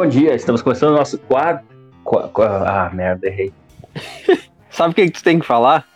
[0.00, 1.62] Bom dia, estamos começando o nosso quadro.
[2.02, 3.52] Qua- qua- Ah, merda, errei.
[4.70, 5.86] Sabe o que, que tu tem que falar?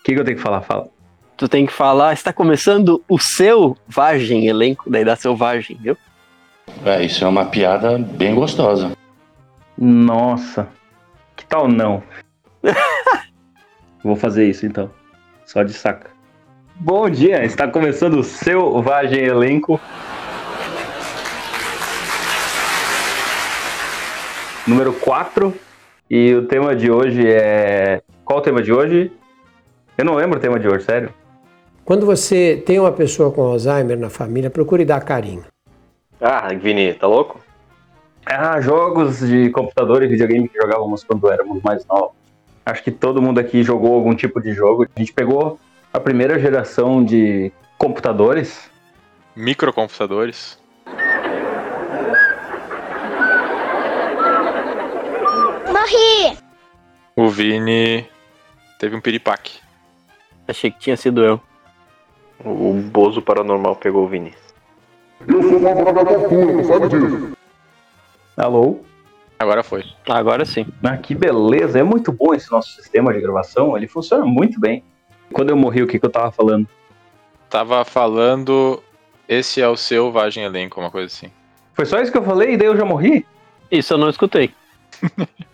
[0.00, 0.62] O que, que eu tenho que falar?
[0.62, 0.88] Fala.
[1.36, 5.98] Tu tem que falar, está começando o selvagem elenco, daí dá selvagem, viu?
[6.82, 8.92] É, isso é uma piada bem gostosa.
[9.76, 10.66] Nossa,
[11.36, 12.02] que tal não?
[14.02, 14.90] Vou fazer isso então,
[15.44, 16.08] só de saca.
[16.76, 19.78] Bom dia, está começando o Selvagem Elenco.
[24.66, 25.52] Número 4.
[26.08, 28.02] E o tema de hoje é.
[28.24, 29.10] Qual o tema de hoje?
[29.98, 31.12] Eu não lembro o tema de hoje, sério.
[31.84, 35.44] Quando você tem uma pessoa com Alzheimer na família, procure dar carinho.
[36.20, 37.40] Ah, Vini, tá louco?
[38.24, 42.12] Ah, jogos de computador e videogame que jogávamos quando éramos mais novos.
[42.64, 44.86] Acho que todo mundo aqui jogou algum tipo de jogo.
[44.94, 45.58] A gente pegou
[45.92, 48.70] a primeira geração de computadores.
[49.34, 50.61] Microcomputadores.
[55.82, 56.38] Morri!
[57.16, 58.06] O Vini
[58.78, 59.58] teve um piripaque.
[60.46, 61.40] Achei que tinha sido eu.
[62.44, 64.32] O Bozo Paranormal pegou o Vini.
[68.36, 68.78] Alô?
[69.36, 69.84] Agora foi.
[70.08, 70.66] Agora sim.
[70.84, 71.80] Ah, que beleza!
[71.80, 73.76] É muito bom esse nosso sistema de gravação.
[73.76, 74.84] Ele funciona muito bem.
[75.32, 76.68] Quando eu morri, o que, que eu tava falando?
[77.50, 78.80] Tava falando.
[79.28, 81.32] Esse é o selvagem elenco, uma coisa assim.
[81.74, 83.26] Foi só isso que eu falei e daí eu já morri?
[83.68, 84.54] Isso eu não escutei.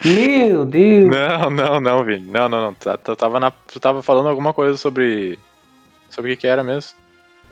[0.05, 1.11] Meu Deus!
[1.11, 2.31] Não, não, não, Vini.
[2.31, 2.75] Não, não, não.
[2.75, 5.39] Tu, tu tava, na, tu tava falando alguma coisa sobre.
[6.11, 6.97] Sobre o que, que era mesmo?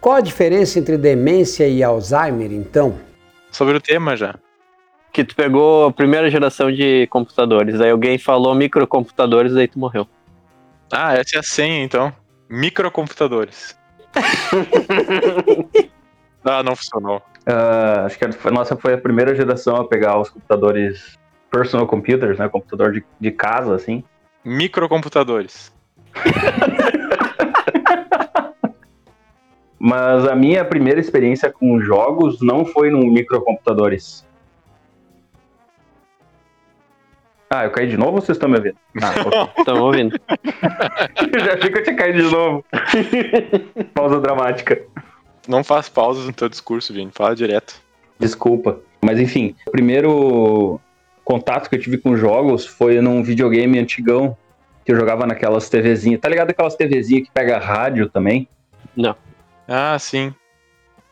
[0.01, 2.99] Qual a diferença entre demência e Alzheimer, então?
[3.51, 4.35] Sobre o tema já.
[5.13, 10.07] Que tu pegou a primeira geração de computadores, aí alguém falou microcomputadores, daí tu morreu.
[10.93, 12.13] Ah, essa é a senha então.
[12.49, 13.77] Microcomputadores.
[16.45, 17.23] ah, não funcionou.
[17.47, 21.19] Ah, acho que a nossa foi a primeira geração a pegar os computadores
[21.51, 22.49] personal computers, né?
[22.49, 24.03] Computador de, de casa, assim.
[24.45, 25.73] Microcomputadores.
[29.79, 34.27] Mas a minha primeira experiência com jogos não foi num microcomputadores.
[37.49, 38.77] Ah, eu caí de novo ou vocês estão me ouvindo?
[39.01, 39.49] Ah.
[39.65, 40.19] Tamo ouvindo.
[41.45, 42.65] já achei que eu tinha caído de novo.
[43.95, 44.83] Pausa dramática.
[45.47, 47.13] Não faz pausas no teu discurso, Vini.
[47.15, 47.81] Fala direto.
[48.19, 48.81] Desculpa.
[49.01, 50.81] Mas enfim, o primeiro
[51.27, 54.37] contato que eu tive com jogos foi num videogame antigão
[54.85, 56.21] que eu jogava naquelas TVzinhas.
[56.21, 58.49] Tá ligado aquelas TVzinhas que pega rádio também?
[59.67, 60.33] Ah, sim.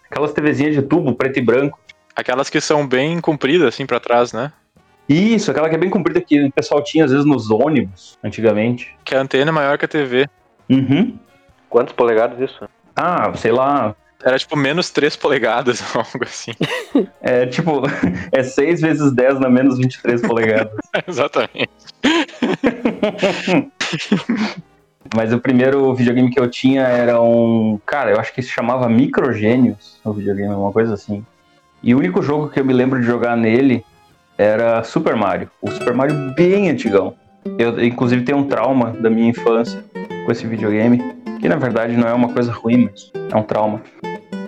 [0.09, 1.81] Aquelas TVzinhas de tubo, preto e branco.
[2.15, 4.53] Aquelas que são bem compridas, assim, pra trás, né?
[5.09, 8.97] Isso, aquela que é bem comprida que o pessoal tinha às vezes nos ônibus, antigamente.
[9.05, 10.29] Que a antena é maior que a TV.
[10.71, 11.19] Uhum.
[11.69, 12.69] Quantos polegadas isso?
[12.95, 13.97] Ah, sei lá.
[14.25, 16.53] Era tipo menos 3 polegadas, algo assim.
[17.21, 17.83] É tipo,
[18.33, 20.73] é 6 vezes 10 na menos 23 polegadas.
[21.07, 21.69] Exatamente.
[25.15, 27.79] Mas o primeiro videogame que eu tinha era um.
[27.85, 31.25] Cara, eu acho que se chamava Microgênios, o videogame, alguma coisa assim.
[31.83, 33.85] E o único jogo que eu me lembro de jogar nele
[34.39, 35.51] era Super Mario.
[35.61, 37.15] O Super Mario bem antigão.
[37.59, 39.85] Eu, inclusive, tenho um trauma da minha infância
[40.25, 41.15] com esse videogame.
[41.39, 43.83] Que na verdade não é uma coisa ruim, mas é um trauma.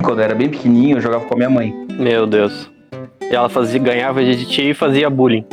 [0.03, 1.75] Quando eu era bem pequenininho, eu jogava com a minha mãe.
[1.99, 2.71] Meu Deus.
[3.21, 5.45] E ela fazia, ganhava de ti e fazia bullying.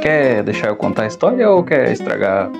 [0.00, 2.50] Quer deixar eu contar a história ou quer estragar?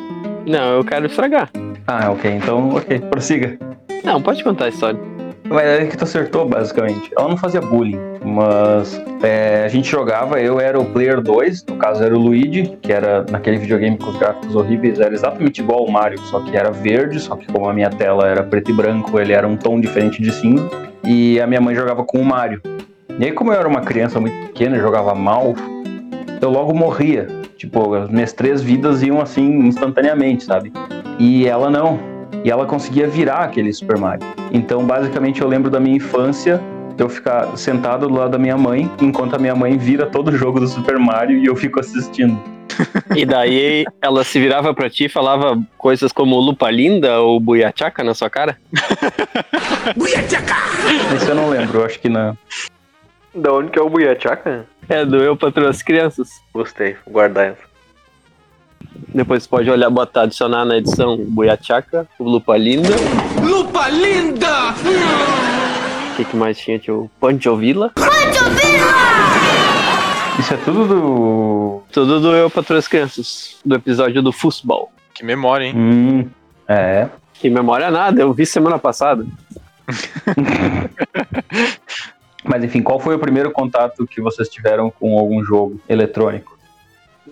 [0.47, 1.51] Não, eu quero estragar.
[1.87, 2.31] Ah, ok.
[2.31, 2.99] Então, ok.
[3.01, 3.59] Prossiga.
[4.03, 4.99] Não, pode contar a história.
[5.49, 7.11] Mas é que tu acertou, basicamente.
[7.17, 11.77] Ela não fazia bullying, mas é, a gente jogava, eu era o player 2, no
[11.77, 15.81] caso era o Luigi, que era naquele videogame com os gráficos horríveis, era exatamente igual
[15.81, 18.75] ao Mario, só que era verde, só que como a minha tela era preto e
[18.75, 20.69] branco, ele era um tom diferente de cinza,
[21.05, 22.61] e a minha mãe jogava com o Mario.
[23.19, 25.55] E aí, como eu era uma criança muito pequena jogava mal,
[26.41, 27.27] eu logo morria.
[27.57, 30.71] Tipo, as minhas três vidas iam assim instantaneamente, sabe?
[31.19, 32.16] E ela não.
[32.45, 34.27] E ela conseguia virar aquele Super Mario.
[34.53, 36.61] Então, basicamente, eu lembro da minha infância
[36.97, 40.29] de eu ficar sentado do lado da minha mãe, enquanto a minha mãe vira todo
[40.29, 42.41] o jogo do Super Mario e eu fico assistindo.
[43.15, 48.03] E daí ela se virava pra ti e falava coisas como lupa linda ou buiachaca
[48.03, 48.59] na sua cara?
[51.17, 52.37] Isso eu não lembro, eu acho que não.
[53.35, 54.67] Da onde que é o Buiachaca?
[54.89, 56.29] É, do Eu Patrulho as Crianças.
[56.55, 57.76] Gostei, vou guardar essa.
[59.15, 62.95] Depois você pode olhar, botar, adicionar na edição Buiachaca, o Lupa Linda.
[63.43, 64.75] Lupa linda!
[66.13, 66.79] O que, que mais tinha?
[66.79, 67.93] Tinha o Panchovila.
[70.39, 71.83] Isso é tudo do.
[71.91, 74.93] Tudo do Eu Patrulho as Crianças, do episódio do futebol.
[75.15, 75.75] Que memória, hein?
[75.75, 76.29] Hum.
[76.69, 77.09] É.
[77.35, 79.27] Que memória nada, eu vi semana passada.
[82.45, 86.56] Mas enfim, qual foi o primeiro contato que vocês tiveram com algum jogo eletrônico?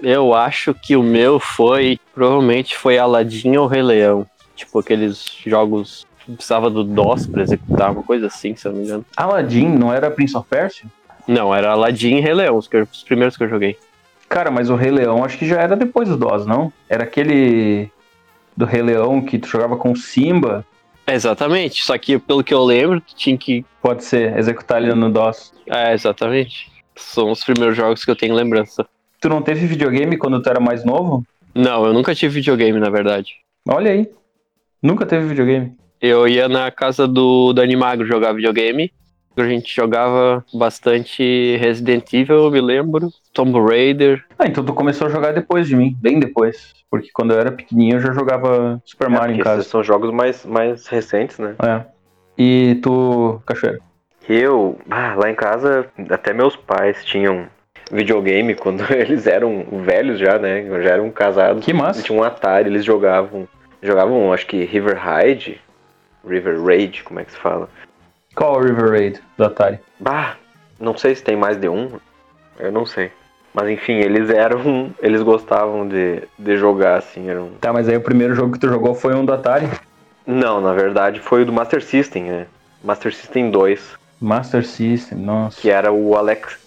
[0.05, 1.99] Eu acho que o meu foi.
[2.15, 4.27] Provavelmente foi Aladdin ou Rei Leão.
[4.55, 8.79] Tipo aqueles jogos que precisava do DOS pra executar, uma coisa assim, se eu não
[8.81, 9.05] me engano.
[9.17, 10.87] Aladdin não era Prince of Persia?
[11.27, 13.77] Não, era Aladdin e Rei Leão, os, eu- os primeiros que eu joguei.
[14.29, 16.73] Cara, mas o Rei Leão acho que já era depois do DOS, não?
[16.89, 17.91] Era aquele
[18.57, 20.65] do Rei Leão que tu jogava com Simba.
[21.07, 23.65] Exatamente, só que pelo que eu lembro, tu tinha que.
[23.83, 25.53] Pode ser, executar ele no DOS.
[25.67, 26.71] É, exatamente.
[26.97, 28.87] São os primeiros jogos que eu tenho lembrança.
[29.25, 31.25] Tu não teve videogame quando tu era mais novo?
[31.55, 33.37] Não, eu nunca tive videogame, na verdade.
[33.67, 34.07] Olha aí.
[34.83, 35.73] Nunca teve videogame.
[35.99, 38.93] Eu ia na casa do Dani Magro jogar videogame.
[39.35, 43.09] A gente jogava bastante Resident Evil, eu me lembro.
[43.33, 44.23] Tomb Raider.
[44.39, 46.75] Ah, então tu começou a jogar depois de mim, bem depois.
[46.91, 49.61] Porque quando eu era pequenininho eu já jogava Super É, Mario em casa.
[49.63, 51.55] esses são jogos mais, mais recentes, né?
[51.63, 51.81] É.
[52.37, 53.79] E tu, Cachoeira?
[54.29, 57.47] Eu, ah, lá em casa, até meus pais tinham
[57.91, 60.65] videogame quando eles eram velhos já, né?
[60.83, 61.65] Já eram casados.
[61.65, 61.99] Que massa.
[61.99, 63.49] Eles tinham um Atari, eles jogavam.
[63.83, 65.61] Jogavam, acho que River Raid.
[66.27, 67.69] River Raid, como é que se fala?
[68.35, 69.79] Qual o River Raid do Atari?
[70.01, 70.37] Bah,
[70.81, 71.91] não sei se tem mais de um.
[72.59, 73.11] Eu não sei.
[73.53, 74.91] Mas enfim, eles eram.
[75.01, 77.29] Eles gostavam de, de jogar, assim.
[77.29, 77.51] Eram...
[77.61, 79.69] Tá, mas aí o primeiro jogo que tu jogou foi um do Atari?
[80.27, 82.47] Não, na verdade foi o do Master System, né?
[82.83, 85.61] Master System 2, Master System, nossa.
[85.61, 86.59] que era o Alex.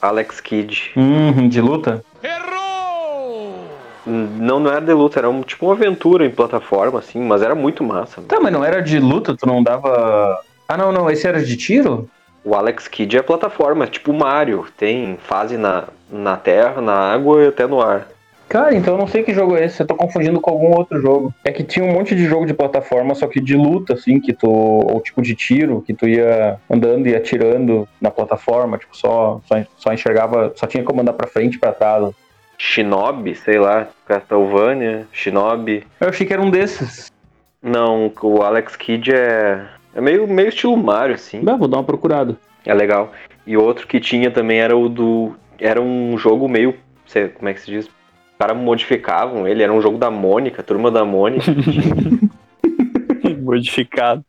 [0.00, 0.92] Alex Kidd.
[0.96, 2.04] Hum, de luta?
[4.06, 7.54] Não, não era de luta, era um, tipo uma aventura em plataforma, assim, mas era
[7.56, 8.22] muito massa.
[8.22, 10.40] Tá, mas não era de luta, tu não dava.
[10.68, 12.08] Ah, não, não, esse era de tiro?
[12.44, 14.66] O Alex Kidd é plataforma, tipo Mario.
[14.76, 18.06] Tem fase na, na terra, na água e até no ar.
[18.48, 21.00] Cara, então eu não sei que jogo é esse, eu tô confundindo com algum outro
[21.00, 21.34] jogo.
[21.44, 24.32] É que tinha um monte de jogo de plataforma, só que de luta, assim, que
[24.32, 24.48] tu.
[24.48, 29.56] Ou tipo de tiro, que tu ia andando e atirando na plataforma, tipo, só, só,
[29.76, 32.14] só enxergava, só tinha como andar pra frente e pra trás.
[32.58, 35.84] Shinobi, sei lá, Castlevania, Shinobi.
[36.00, 37.12] Eu achei que era um desses.
[37.62, 39.66] Não, o Alex Kidd é.
[39.94, 41.42] É meio, meio estilo Mario, assim.
[41.46, 42.36] Ah, vou dar uma procurada.
[42.64, 43.12] É legal.
[43.46, 45.34] E outro que tinha também era o do.
[45.58, 46.74] Era um jogo meio.
[47.06, 47.95] Sei, como é que se diz?
[48.36, 51.50] Os caras modificavam ele, era um jogo da Mônica, turma da Mônica.
[53.40, 54.22] Modificado.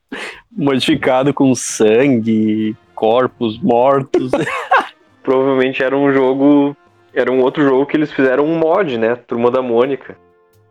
[0.49, 4.31] Modificado com sangue, corpos mortos.
[5.21, 6.73] Provavelmente era um jogo.
[7.13, 9.17] Era um outro jogo que eles fizeram um mod, né?
[9.27, 10.15] Turma da Mônica.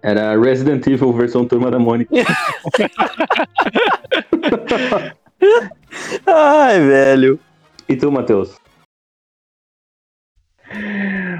[0.01, 2.11] Era Resident Evil versão Turma da Mônica.
[6.27, 7.39] Ai, velho.
[7.87, 8.57] E tu, Matheus?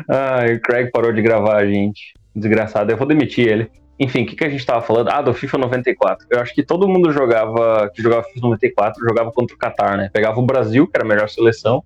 [0.09, 2.15] Ai, o Craig parou de gravar, gente.
[2.35, 3.71] Desgraçado, eu vou demitir ele.
[3.99, 5.09] Enfim, o que, que a gente tava falando?
[5.09, 6.27] Ah, do FIFA 94.
[6.31, 10.11] Eu acho que todo mundo jogava, que jogava FIFA 94, jogava contra o Qatar, né?
[10.13, 11.83] Pegava o Brasil, que era a melhor seleção,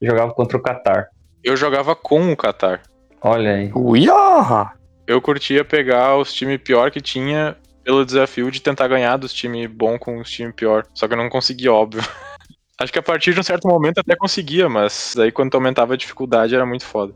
[0.00, 1.08] e jogava contra o Qatar.
[1.44, 2.82] Eu jogava com o Qatar.
[3.22, 3.70] Olha aí.
[3.74, 4.72] Uia!
[5.06, 9.70] Eu curtia pegar os times pior que tinha pelo desafio de tentar ganhar dos times
[9.70, 10.84] bom com os times pior.
[10.92, 12.02] Só que eu não conseguia, óbvio.
[12.78, 15.96] Acho que a partir de um certo momento até conseguia, mas daí quando aumentava a
[15.96, 17.14] dificuldade era muito foda.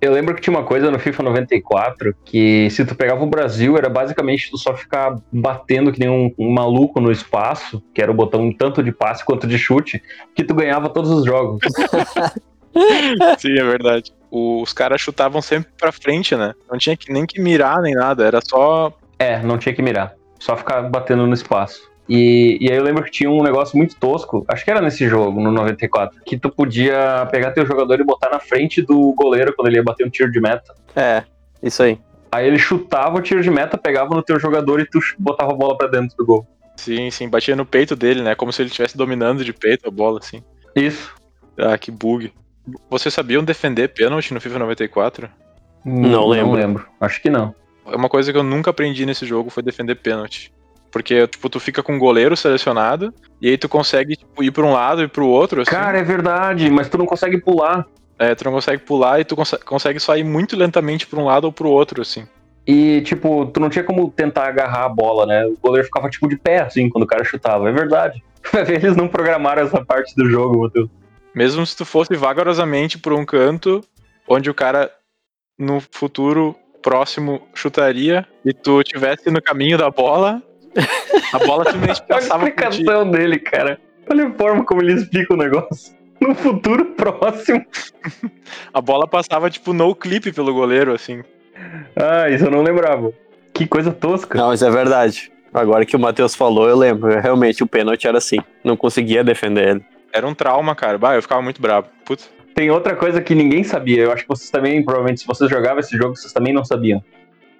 [0.00, 3.76] Eu lembro que tinha uma coisa no FIFA 94 que se tu pegava o Brasil
[3.76, 8.10] era basicamente tu só ficar batendo que nem um, um maluco no espaço, que era
[8.10, 10.00] o botão tanto de passe quanto de chute,
[10.36, 11.60] que tu ganhava todos os jogos.
[13.38, 14.12] Sim, é verdade.
[14.30, 16.54] Os caras chutavam sempre pra frente, né?
[16.70, 18.92] Não tinha que, nem que mirar nem nada, era só.
[19.18, 20.14] É, não tinha que mirar.
[20.38, 21.90] Só ficar batendo no espaço.
[22.08, 25.06] E, e aí eu lembro que tinha um negócio muito tosco, acho que era nesse
[25.06, 29.54] jogo, no 94, que tu podia pegar teu jogador e botar na frente do goleiro
[29.54, 30.74] quando ele ia bater um tiro de meta.
[30.96, 31.22] É,
[31.62, 31.98] isso aí.
[32.32, 35.54] Aí ele chutava o tiro de meta, pegava no teu jogador e tu botava a
[35.54, 36.46] bola pra dentro do gol.
[36.76, 38.34] Sim, sim, batia no peito dele, né?
[38.34, 40.42] Como se ele estivesse dominando de peito a bola, assim.
[40.76, 41.14] Isso.
[41.58, 42.32] Ah, que bug.
[42.88, 45.28] Vocês sabiam defender pênalti no FIFA 94?
[45.84, 46.46] Não lembro.
[46.46, 46.86] Não lembro.
[47.00, 47.54] Acho que não.
[47.86, 50.52] É uma coisa que eu nunca aprendi nesse jogo foi defender pênalti.
[50.90, 54.64] Porque, tipo, tu fica com o goleiro selecionado, e aí tu consegue, tipo, ir pra
[54.64, 55.70] um lado e pro outro, assim.
[55.70, 57.86] Cara, é verdade, mas tu não consegue pular.
[58.18, 61.24] É, tu não consegue pular e tu conse- consegue só ir muito lentamente pra um
[61.24, 62.26] lado ou pro outro, assim.
[62.66, 65.46] E, tipo, tu não tinha como tentar agarrar a bola, né?
[65.46, 67.68] O goleiro ficava, tipo, de pé, assim, quando o cara chutava.
[67.68, 68.22] É verdade.
[68.68, 70.90] Eles não programaram essa parte do jogo, Matheus.
[71.34, 73.82] Mesmo se tu fosse vagarosamente por um canto,
[74.28, 74.90] onde o cara,
[75.58, 80.42] no futuro próximo, chutaria, e tu tivesse no caminho da bola,
[81.32, 82.66] a bola simplesmente Olha a passava por ti.
[82.80, 83.80] explicação dele, cara.
[84.10, 85.96] Olha a forma como ele explica o negócio.
[86.20, 87.64] No futuro próximo.
[88.72, 91.22] A bola passava, tipo, no clipe pelo goleiro, assim.
[91.94, 93.12] Ah, isso eu não lembrava.
[93.54, 94.36] Que coisa tosca.
[94.38, 95.30] Não, mas é verdade.
[95.52, 97.20] Agora que o Matheus falou, eu lembro.
[97.20, 98.38] Realmente, o pênalti era assim.
[98.64, 99.84] Não conseguia defender ele.
[100.12, 100.98] Era um trauma, cara.
[100.98, 101.86] Bah, eu ficava muito bravo.
[102.04, 102.24] Puta.
[102.54, 104.02] Tem outra coisa que ninguém sabia.
[104.02, 107.02] Eu acho que vocês também, provavelmente, se vocês jogavam esse jogo, vocês também não sabiam.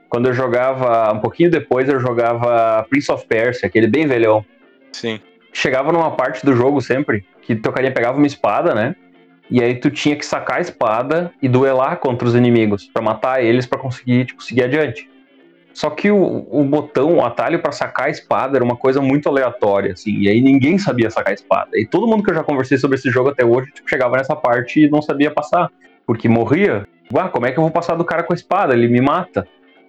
[0.09, 4.45] Quando eu jogava, um pouquinho depois, eu jogava Prince of Persia, aquele bem velhão.
[4.93, 5.21] Sim.
[5.53, 8.95] Chegava numa parte do jogo sempre, que teu carinha pegava uma espada, né?
[9.51, 13.43] E aí tu tinha que sacar a espada e duelar contra os inimigos, pra matar
[13.43, 15.09] eles pra conseguir, tipo, seguir adiante.
[15.73, 19.29] Só que o, o botão, o atalho pra sacar a espada era uma coisa muito
[19.29, 20.13] aleatória, assim.
[20.19, 21.71] E aí ninguém sabia sacar a espada.
[21.75, 24.35] E todo mundo que eu já conversei sobre esse jogo até hoje, tipo, chegava nessa
[24.35, 25.71] parte e não sabia passar.
[26.05, 26.87] Porque morria.
[27.13, 28.75] Ué, como é que eu vou passar do cara com a espada?
[28.75, 29.47] Ele me mata.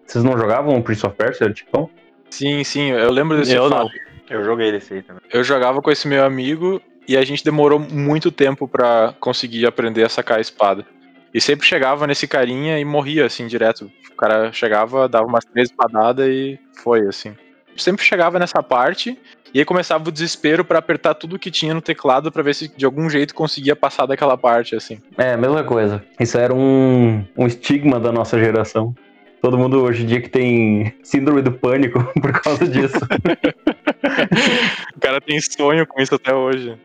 [0.10, 1.90] Vocês não jogavam Prince of Persia, tipo?
[2.32, 3.84] Sim, sim, eu lembro desse Eu fato.
[3.84, 3.90] não.
[4.28, 5.22] Eu joguei desse aí também.
[5.32, 10.04] Eu jogava com esse meu amigo e a gente demorou muito tempo pra conseguir aprender
[10.04, 10.84] a sacar a espada.
[11.32, 13.90] E sempre chegava nesse carinha e morria, assim, direto.
[14.12, 17.36] O cara chegava, dava umas três espadadas e foi, assim.
[17.78, 19.16] Sempre chegava nessa parte
[19.54, 22.68] e aí começava o desespero pra apertar tudo que tinha no teclado pra ver se
[22.68, 25.00] de algum jeito conseguia passar daquela parte, assim.
[25.18, 26.04] É, mesma coisa.
[26.20, 28.96] Isso era um, um estigma da nossa geração.
[29.42, 32.98] Todo mundo hoje em dia que tem síndrome do pânico por causa disso.
[34.96, 36.78] O cara tem sonho com isso até hoje.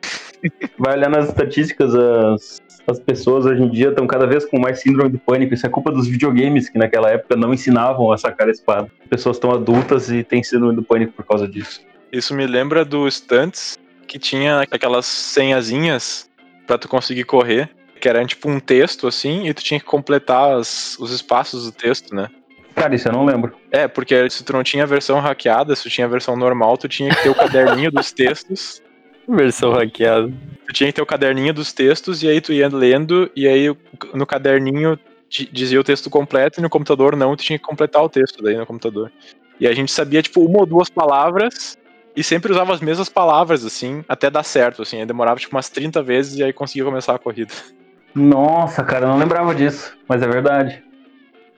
[0.78, 4.80] Vai olhar nas estatísticas, as, as pessoas hoje em dia estão cada vez com mais
[4.80, 5.54] síndrome do pânico.
[5.54, 8.90] Isso é culpa dos videogames, que naquela época não ensinavam a sacar a espada.
[9.08, 11.80] Pessoas estão adultas e têm síndrome do pânico por causa disso.
[12.12, 16.28] Isso me lembra do Stunts, que tinha aquelas senhazinhas
[16.66, 17.68] pra tu conseguir correr,
[18.00, 21.73] que era tipo um texto assim, e tu tinha que completar as- os espaços do
[21.73, 22.28] texto, né?
[22.74, 23.54] Cara, isso eu não lembro.
[23.70, 26.76] É, porque se tu não tinha a versão hackeada, se tu tinha a versão normal,
[26.76, 28.82] tu tinha que ter o caderninho dos textos.
[29.26, 30.30] Versão hackeada.
[30.66, 33.74] Tu tinha que ter o caderninho dos textos, e aí tu ia lendo, e aí
[34.12, 34.98] no caderninho
[35.30, 38.42] di- dizia o texto completo, e no computador não, tu tinha que completar o texto
[38.42, 39.10] daí no computador.
[39.58, 41.78] E a gente sabia, tipo, uma ou duas palavras,
[42.14, 45.00] e sempre usava as mesmas palavras, assim, até dar certo, assim.
[45.00, 47.54] Aí demorava, tipo, umas 30 vezes, e aí conseguia começar a corrida.
[48.14, 50.82] Nossa, cara, eu não lembrava disso, mas é verdade.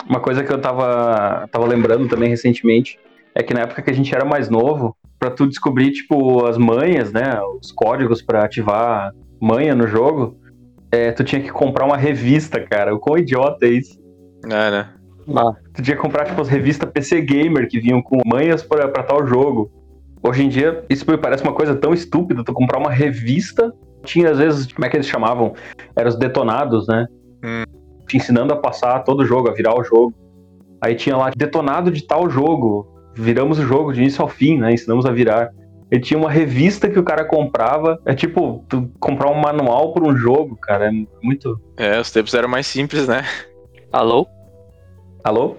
[0.08, 2.98] Uma coisa que eu tava, tava lembrando também recentemente
[3.34, 6.56] é que na época que a gente era mais novo, pra tu descobrir, tipo, as
[6.56, 10.38] manhas, né, os códigos pra ativar manha no jogo,
[10.90, 12.94] é, tu tinha que comprar uma revista, cara.
[12.94, 13.98] O quão idiota é isso?
[14.44, 14.88] É, né?
[15.74, 19.26] Tu tinha que comprar, tipo, as revistas PC Gamer que vinham com manhas pra tal
[19.26, 19.70] jogo.
[20.22, 23.72] Hoje em dia, isso me parece uma coisa tão estúpida, tu comprar uma revista.
[24.04, 25.52] Tinha, às vezes, como é que eles chamavam?
[25.96, 27.06] Eram os detonados, né?
[27.44, 27.75] Hum.
[28.06, 30.14] Te ensinando a passar todo o jogo, a virar o jogo.
[30.80, 32.86] Aí tinha lá, detonado de tal jogo.
[33.14, 34.72] Viramos o jogo de início ao fim, né?
[34.72, 35.50] Ensinamos a virar.
[35.90, 38.00] E tinha uma revista que o cara comprava.
[38.04, 40.88] É tipo, tu comprar um manual por um jogo, cara.
[40.88, 41.60] É muito.
[41.76, 43.24] É, os tempos eram mais simples, né?
[43.92, 44.26] Alô?
[45.24, 45.56] Alô?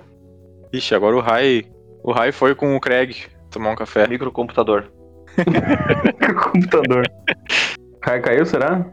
[0.72, 1.66] Ixi, agora o Rai.
[2.04, 3.16] O Rai foi com o Craig
[3.50, 4.08] tomar um café.
[4.08, 4.86] Microcomputador.
[6.44, 7.04] computador.
[8.02, 8.86] Cai, caiu, será?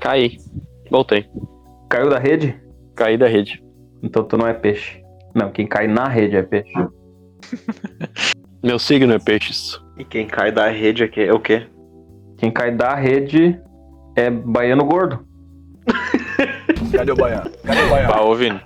[0.00, 0.38] Caí.
[0.90, 1.26] Voltei.
[1.88, 2.60] Caiu da rede?
[2.94, 3.62] Caí da rede.
[4.02, 5.02] Então tu não é peixe.
[5.34, 6.72] Não, quem cai na rede é peixe.
[8.62, 9.80] Meu signo é peixes.
[9.98, 11.66] E quem cai da rede aqui é o quê?
[12.38, 13.60] Quem cai da rede
[14.16, 15.24] é baiano gordo.
[16.92, 17.50] Cadê o baiano?
[17.64, 18.12] Cadê o baiano?
[18.12, 18.60] Bah, ô Vini.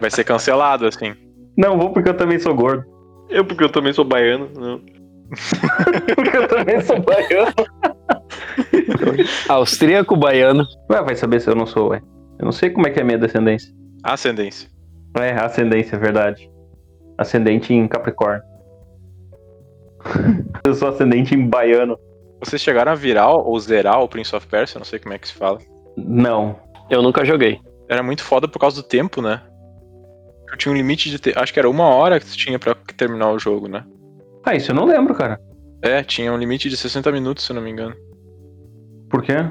[0.00, 1.14] Vai ser cancelado, assim.
[1.56, 2.84] Não, vou porque eu também sou gordo.
[3.28, 4.48] Eu, porque eu também sou baiano.
[4.54, 4.80] Não.
[6.16, 7.52] Porque eu também sou baiano.
[9.48, 10.66] Austríaco baiano.
[10.90, 12.02] Ué, vai saber se eu não sou, ué.
[12.38, 13.72] Eu não sei como é que é a minha descendência.
[14.02, 14.68] Ascendência.
[15.18, 16.50] É, ascendência, é verdade.
[17.18, 18.42] Ascendente em Capricórnio.
[20.64, 21.98] eu sou ascendente em baiano.
[22.42, 24.78] Vocês chegaram a virar ou zerar o Prince of Persia?
[24.78, 25.58] Não sei como é que se fala.
[25.96, 26.56] Não.
[26.88, 27.60] Eu nunca joguei.
[27.88, 29.42] Era muito foda por causa do tempo, né?
[30.50, 31.18] Eu tinha um limite de.
[31.18, 31.32] Te...
[31.36, 33.84] Acho que era uma hora que tu tinha pra terminar o jogo, né?
[34.44, 35.38] Ah, isso eu não lembro, cara.
[35.82, 37.94] É, tinha um limite de 60 minutos, se eu não me engano.
[39.10, 39.34] Por quê?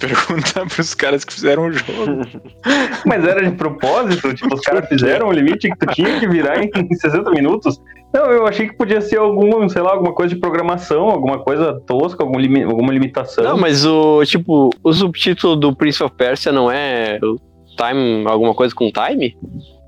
[0.00, 2.22] Pergunta pros caras que fizeram o jogo.
[3.06, 4.34] Mas era de propósito?
[4.34, 7.80] Tipo, os caras fizeram o limite que tu tinha que virar em 60 minutos?
[8.12, 11.80] Não, eu achei que podia ser algum, sei lá, alguma coisa de programação, alguma coisa
[11.86, 13.44] tosca, algum limi- alguma limitação.
[13.44, 17.36] Não, mas o, tipo, o subtítulo do Prince of Persia não é o
[17.76, 19.36] Time, alguma coisa com time?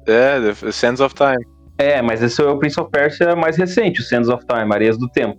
[0.07, 1.45] É, The Sands of Time.
[1.77, 4.97] É, mas esse é o Prince of Persia mais recente, o Sands of Time, Areias
[4.97, 5.37] do Tempo.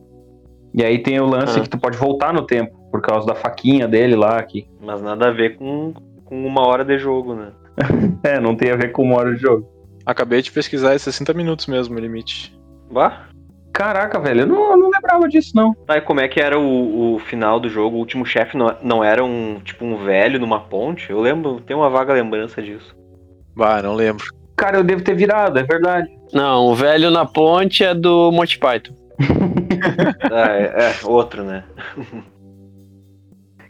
[0.73, 1.61] E aí tem o lance Ah.
[1.61, 5.27] que tu pode voltar no tempo, por causa da faquinha dele lá, que Mas nada
[5.27, 5.93] a ver com,
[6.25, 7.51] com uma hora de jogo, né?
[8.23, 9.67] é, não tem a ver com uma hora de jogo.
[10.05, 12.57] Acabei de pesquisar, é 60 minutos mesmo o limite.
[12.91, 13.27] Vá.
[13.71, 15.73] Caraca, velho, eu não, eu não lembrava disso, não.
[15.73, 17.95] Tá, e como é que era o, o final do jogo?
[17.95, 21.09] O último chefe não, não era um tipo um velho numa ponte?
[21.09, 22.95] Eu lembro, tenho uma vaga lembrança disso.
[23.55, 24.25] Bah, não lembro.
[24.55, 26.07] Cara, eu devo ter virado, é verdade.
[26.31, 28.93] Não, o velho na ponte é do Monty Python.
[30.31, 31.63] Ah, é, é, outro, né?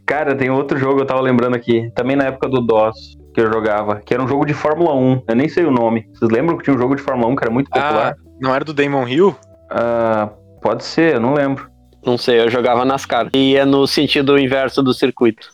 [0.06, 3.52] Cara, tem outro jogo, eu tava lembrando aqui, também na época do DOS, que eu
[3.52, 5.24] jogava, que era um jogo de Fórmula 1.
[5.28, 6.08] Eu nem sei o nome.
[6.14, 8.18] Vocês lembram que tinha um jogo de Fórmula 1 que era muito popular?
[8.18, 9.36] Ah, não era do Damon Hill?
[9.70, 10.30] Ah,
[10.62, 11.70] pode ser, eu não lembro.
[12.06, 13.30] Não sei, eu jogava NASCAR.
[13.34, 15.50] E ia no sentido inverso do circuito.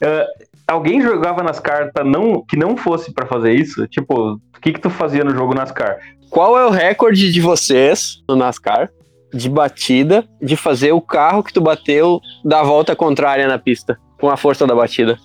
[0.67, 3.87] Alguém jogava nas cartas não, que não fosse pra fazer isso?
[3.87, 5.99] Tipo, o que que tu fazia no jogo NASCAR?
[6.29, 8.89] Qual é o recorde de vocês no NASCAR
[9.33, 13.99] de batida de fazer o carro que tu bateu dar a volta contrária na pista
[14.19, 15.17] com a força da batida?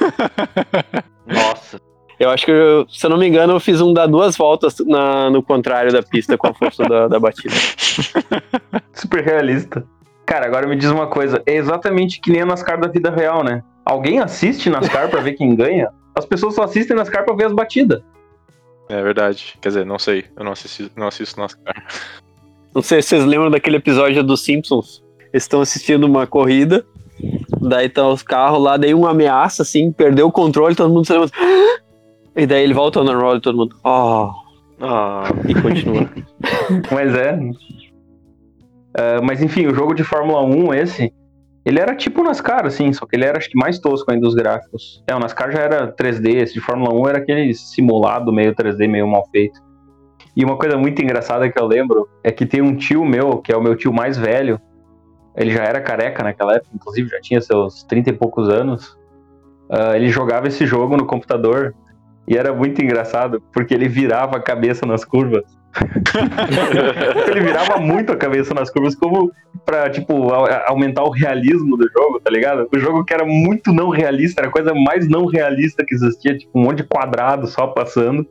[1.26, 1.80] Nossa.
[2.18, 4.76] Eu acho que, eu, se eu não me engano, eu fiz um dar duas voltas
[4.86, 7.54] na- no contrário da pista com a força da, da batida.
[8.94, 9.84] Super realista.
[10.24, 11.42] Cara, agora me diz uma coisa.
[11.46, 13.62] É exatamente que nem a NASCAR da vida real, né?
[13.84, 15.90] Alguém assiste NASCAR pra ver quem ganha?
[16.18, 18.02] As pessoas só assistem NASCAR pra ver as batidas.
[18.88, 19.54] É verdade.
[19.60, 20.24] Quer dizer, não sei.
[20.36, 21.86] Eu não assisto, não assisto NASCAR.
[22.76, 25.02] Não sei se vocês lembram daquele episódio dos Simpsons.
[25.32, 26.84] Eles estão assistindo uma corrida,
[27.58, 31.12] daí tá os carros lá, daí uma ameaça, assim, perdeu o controle, todo mundo se
[31.14, 31.30] lembra.
[32.38, 33.76] E daí ele volta ao normal e todo mundo.
[33.82, 34.30] Oh,
[34.78, 36.06] Ah, e continua.
[36.92, 37.40] Mas é.
[38.94, 41.14] Ah, mas enfim, o jogo de Fórmula 1, esse,
[41.64, 44.26] ele era tipo o NASCAR, assim, só que ele era acho que mais tosco ainda
[44.26, 45.02] dos gráficos.
[45.06, 48.86] É, o NASCAR já era 3D, esse de Fórmula 1 era aquele simulado meio 3D,
[48.86, 49.65] meio mal feito.
[50.36, 53.50] E uma coisa muito engraçada que eu lembro é que tem um tio meu, que
[53.50, 54.60] é o meu tio mais velho,
[55.34, 58.96] ele já era careca naquela época, inclusive já tinha seus 30 e poucos anos.
[59.70, 61.74] Ah, ele jogava esse jogo no computador
[62.28, 65.44] e era muito engraçado, porque ele virava a cabeça nas curvas.
[67.30, 69.30] ele virava muito a cabeça nas curvas, como
[69.64, 70.32] pra, tipo,
[70.66, 72.66] aumentar o realismo do jogo, tá ligado?
[72.74, 76.36] O jogo que era muito não realista, era a coisa mais não realista que existia,
[76.36, 78.26] tipo, um monte de quadrado só passando.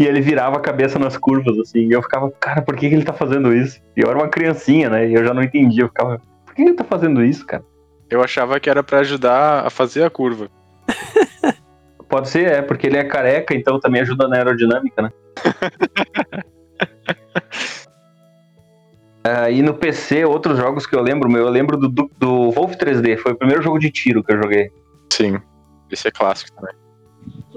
[0.00, 1.80] E ele virava a cabeça nas curvas, assim.
[1.80, 3.82] E eu ficava, cara, por que, que ele tá fazendo isso?
[3.94, 5.06] E eu era uma criancinha, né?
[5.06, 5.84] E eu já não entendia.
[5.84, 7.62] Eu ficava, por que ele tá fazendo isso, cara?
[8.08, 10.48] Eu achava que era pra ajudar a fazer a curva.
[12.08, 15.10] Pode ser, é, porque ele é careca, então também ajuda na aerodinâmica, né?
[19.22, 22.50] Ah, e no PC, outros jogos que eu lembro, meu, eu lembro do, do, do
[22.52, 24.70] Wolf 3D, foi o primeiro jogo de tiro que eu joguei.
[25.12, 25.38] Sim.
[25.90, 26.74] Esse é clássico também.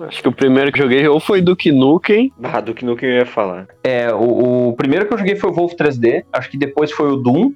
[0.01, 3.12] Acho que o primeiro que joguei ou foi Duke Nukem, ah, do que nunca eu
[3.12, 3.67] ia falar.
[3.84, 7.12] É, o, o primeiro que eu joguei foi o Wolf 3D, acho que depois foi
[7.12, 7.53] o Doom,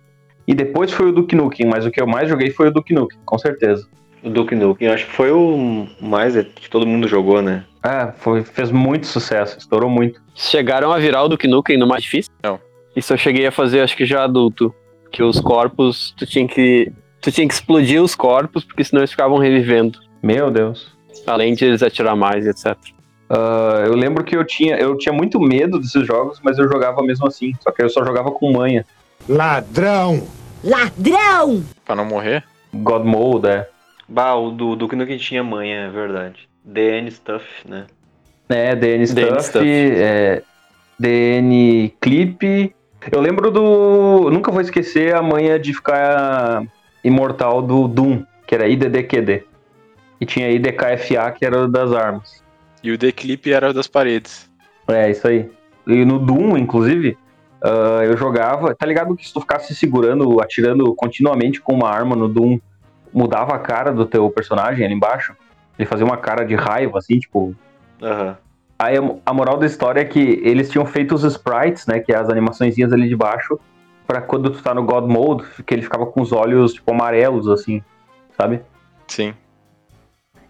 [0.47, 2.93] e depois foi o Duke Nukem, mas o que eu mais joguei foi o Duke
[2.93, 3.87] Nukem, com certeza.
[4.23, 7.65] O Duke Nukem, eu acho que foi o mais que todo mundo jogou, né?
[7.83, 10.21] Ah, foi, fez muito sucesso, estourou muito.
[10.35, 12.31] chegaram a virar o Duke Nukem no mais difícil?
[12.43, 12.59] Não.
[12.95, 14.73] Isso eu cheguei a fazer, acho que já adulto.
[15.11, 16.91] Que os corpos, tu tinha que.
[17.21, 19.99] Tu tinha que explodir os corpos, porque senão eles ficavam revivendo.
[20.21, 20.96] Meu Deus.
[21.27, 22.75] Além de eles atirar mais, etc.
[23.29, 27.01] Ah, eu lembro que eu tinha, eu tinha muito medo desses jogos, mas eu jogava
[27.03, 28.85] mesmo assim, só que eu só jogava com manha.
[29.27, 30.23] Ladrão!
[30.63, 31.63] Ladrão!
[31.85, 32.43] Pra não morrer?
[32.73, 33.67] God Mode, é.
[34.07, 36.47] Bah, o do Duke Nukem tinha manha, é verdade.
[36.63, 37.85] DN Stuff, né?
[38.47, 39.65] É, DN Stuff, Stuff.
[39.67, 40.41] é,
[40.97, 42.73] DN Clip.
[43.11, 44.29] Eu lembro do.
[44.31, 46.63] Nunca vou esquecer a manha de ficar
[47.03, 49.43] imortal do Doom, que era IDDQD.
[50.19, 52.43] E tinha IDKFA, que era o das armas.
[52.83, 54.49] E o declip era das paredes.
[54.87, 55.49] É, isso aí.
[55.85, 57.17] E no Doom, inclusive,
[57.61, 58.73] ah, eu jogava.
[58.75, 62.59] Tá ligado que se tu ficasse segurando, atirando continuamente com uma arma no Doom,
[63.13, 65.35] mudava a cara do teu personagem ali embaixo?
[65.77, 67.55] Ele fazia uma cara de raiva, assim, tipo,
[68.01, 68.37] Aham.
[68.79, 72.13] Aí a- a moral da história é que eles tinham feito os sprites, né, que
[72.13, 73.59] é as animaçõezinhas ali de baixo,
[74.05, 77.47] pra quando tu tá no God Mode, que ele ficava com os olhos, tipo, amarelos,
[77.47, 77.81] assim,
[78.37, 78.61] sabe?
[79.07, 79.33] Sim.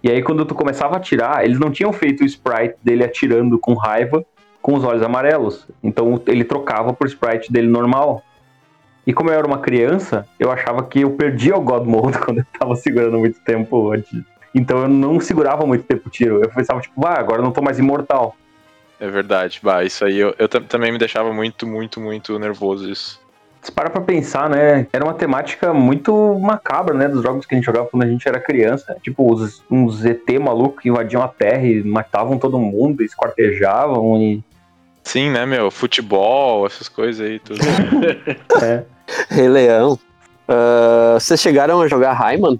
[0.08, 3.60] E aí quando tu começava a atirar, eles não tinham feito o sprite dele atirando
[3.60, 4.26] com raiva
[4.62, 5.67] com os olhos amarelos.
[5.84, 8.24] Então ele trocava pro sprite dele normal.
[9.06, 12.38] E como eu era uma criança, eu achava que eu perdia o God Mode quando
[12.38, 14.10] eu tava segurando muito tempo antes.
[14.56, 16.41] Então eu não segurava muito tempo o tiro.
[16.41, 18.34] Eu pensava, tipo, ah, agora eu não tô mais imortal.
[19.02, 19.60] É verdade.
[19.62, 23.20] Bah, isso aí eu, eu tam- também me deixava muito, muito, muito nervoso isso.
[23.62, 24.88] Se para pra pensar, né?
[24.93, 27.08] Era uma temática muito macabra, né?
[27.10, 28.96] Dos jogos que a gente jogava quando a gente era criança.
[29.04, 34.43] Tipo, os, uns ET malucos que invadiam a Terra e matavam todo mundo, esquartejavam e.
[35.04, 35.70] Sim, né, meu?
[35.72, 37.60] Futebol, essas coisas aí, tudo.
[38.62, 38.84] É.
[39.30, 39.98] Rei Leão.
[40.48, 42.60] Ah, vocês chegaram a jogar Rayman?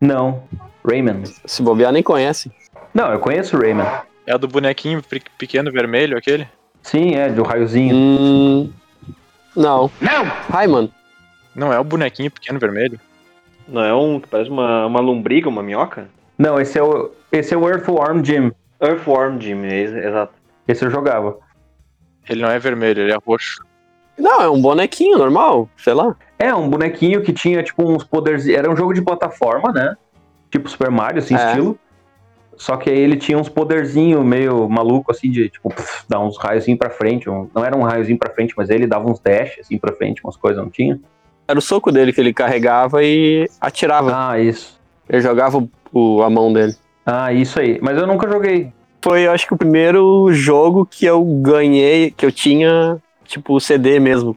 [0.00, 0.42] Não.
[0.88, 1.22] Rayman.
[1.44, 2.52] Se bobear, nem conhecem.
[2.94, 3.86] Não, eu conheço o Rayman.
[4.26, 6.46] é o do bonequinho pe- pequeno vermelho, aquele?
[6.82, 7.94] Sim, é, do raiozinho.
[7.96, 8.70] Hum,
[9.56, 9.90] não.
[10.00, 10.24] Não!
[10.50, 10.92] Rayman.
[11.54, 13.00] Não é o bonequinho pequeno vermelho?
[13.66, 16.08] Não é um que parece uma, uma lombriga, uma minhoca?
[16.38, 17.10] Não, esse é o.
[17.32, 18.52] Esse é o Earthworm Jim.
[18.80, 20.34] Earthworm Jim, é ex- exato.
[20.68, 21.38] Esse eu jogava.
[22.28, 23.64] Ele não é vermelho, ele é roxo.
[24.18, 26.14] Não, é um bonequinho normal, sei lá.
[26.38, 28.46] É, um bonequinho que tinha, tipo, uns poderes.
[28.48, 29.96] Era um jogo de plataforma, né?
[30.50, 31.46] Tipo Super Mario, assim, É.
[31.48, 31.78] estilo.
[32.56, 36.38] Só que aí ele tinha uns poderzinhos meio maluco, assim, de, tipo, pff, dar uns
[36.38, 37.28] raiozinhos pra frente.
[37.28, 40.22] um- não era um raiozinho pra frente, mas ele dava uns dash, assim, pra frente,
[40.24, 40.98] umas coisas, não tinha?
[41.46, 44.10] Era o soco dele que ele carregava e atirava.
[44.30, 44.80] Ah, isso.
[45.08, 46.74] Ele jogava o- o- a mão dele.
[47.04, 47.78] Ah, isso aí.
[47.80, 48.72] Mas eu nunca joguei.
[49.04, 53.60] Foi, eu acho que o primeiro jogo que eu ganhei, que eu tinha, tipo, o
[53.60, 54.36] CD mesmo.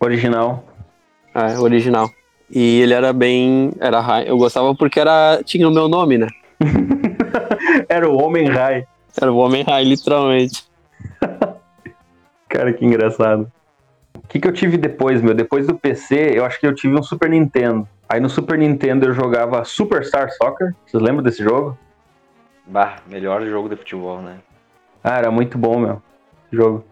[0.00, 0.64] Original.
[1.34, 2.10] É, original.
[2.50, 3.70] E ele era bem.
[3.78, 4.24] Era.
[4.24, 6.26] Eu gostava porque era, tinha o meu nome, né?
[7.98, 8.86] Era o Homem Rai.
[9.20, 10.62] Era o Homem High, literalmente.
[12.48, 13.50] Cara, que engraçado.
[14.14, 15.34] O que, que eu tive depois, meu?
[15.34, 17.88] Depois do PC, eu acho que eu tive um Super Nintendo.
[18.08, 20.76] Aí no Super Nintendo eu jogava Superstar Soccer.
[20.86, 21.76] Vocês lembram desse jogo?
[22.68, 24.36] Bah, melhor jogo de futebol, né?
[25.02, 26.00] Ah, era muito bom, meu.
[26.52, 26.84] Jogo.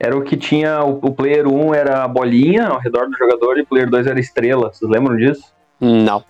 [0.00, 0.82] Era o que tinha.
[0.82, 4.06] O, o player 1 era a bolinha ao redor do jogador e o player 2
[4.06, 4.72] era a estrela.
[4.72, 5.52] Vocês lembram disso?
[5.78, 6.24] Não.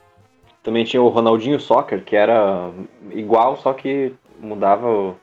[0.63, 2.71] Também tinha o Ronaldinho Soccer, que era
[3.11, 5.17] igual, só que mudava o.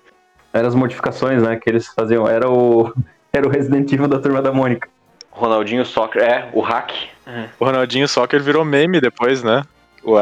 [0.54, 1.58] Eram as modificações, né?
[1.58, 2.28] Que eles faziam.
[2.28, 2.94] Era o.
[3.34, 4.88] Era o Resident Evil da turma da Mônica.
[5.30, 6.94] Ronaldinho Soccer, é, o hack.
[7.60, 9.64] O Ronaldinho Soccer virou meme depois, né?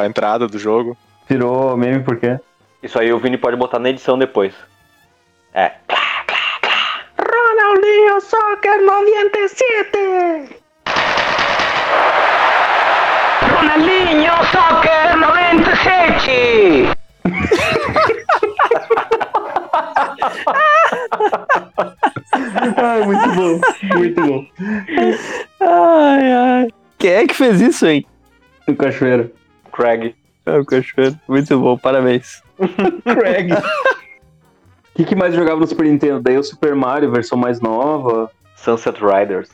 [0.02, 0.98] A entrada do jogo.
[1.30, 2.40] Virou meme por quê?
[2.82, 4.56] Isso aí o Vini pode botar na edição depois.
[5.54, 5.74] É.
[7.20, 10.63] Ronaldinho Soccer 97.
[13.64, 16.90] Ronaldinho Soccer 97.
[22.76, 23.62] Ai, muito bom.
[23.98, 24.46] Muito bom.
[25.62, 26.68] Ai, ai.
[26.98, 28.06] Quem é que fez isso, hein?
[28.68, 29.32] O Cachoeira.
[29.72, 30.14] Craig.
[30.46, 31.18] É o cachoeiro.
[31.26, 32.44] Muito bom, parabéns.
[33.06, 33.54] Craig.
[33.54, 33.62] O
[34.96, 36.20] que, que mais jogava no Super Nintendo?
[36.20, 38.30] Daí o Super Mario, versão mais nova.
[38.58, 39.50] Sunset Riders.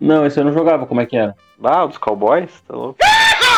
[0.00, 1.36] Não, esse eu não jogava, como é que era?
[1.62, 2.62] Ah, o dos Cowboys?
[2.66, 2.96] Tá louco?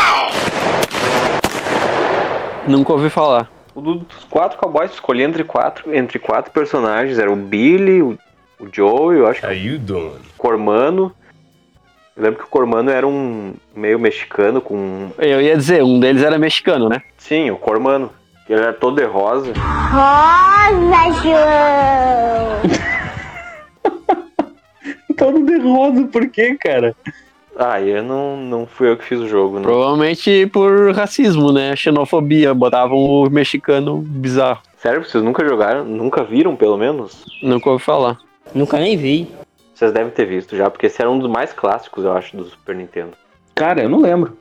[2.66, 3.50] Nunca ouvi falar.
[3.74, 7.18] O do- dos quatro Cowboys, escolhi entre quatro, entre quatro personagens.
[7.18, 8.18] Era o Billy, o,
[8.60, 11.12] o Joe, eu acho que o Cormano.
[12.16, 15.10] Eu lembro que o Cormano era um meio mexicano com.
[15.18, 17.02] Eu ia dizer, um deles era mexicano, né?
[17.16, 18.10] Sim, o Cormano.
[18.48, 19.52] Ele era todo de rosa.
[19.54, 22.60] Rosa, João.
[25.16, 26.94] Todo de rosa, por quê, cara?
[27.56, 29.62] Ah, eu não, não fui eu que fiz o jogo, né?
[29.62, 31.76] Provavelmente por racismo, né?
[31.76, 32.54] Xenofobia.
[32.54, 34.60] Botavam o mexicano bizarro.
[34.78, 35.84] Sério, vocês nunca jogaram?
[35.84, 37.24] Nunca viram, pelo menos?
[37.42, 38.18] Nunca ouvi falar.
[38.54, 39.28] Nunca nem vi.
[39.74, 42.44] Vocês devem ter visto já, porque esse era um dos mais clássicos, eu acho, do
[42.44, 43.12] Super Nintendo.
[43.54, 44.36] Cara, eu não lembro.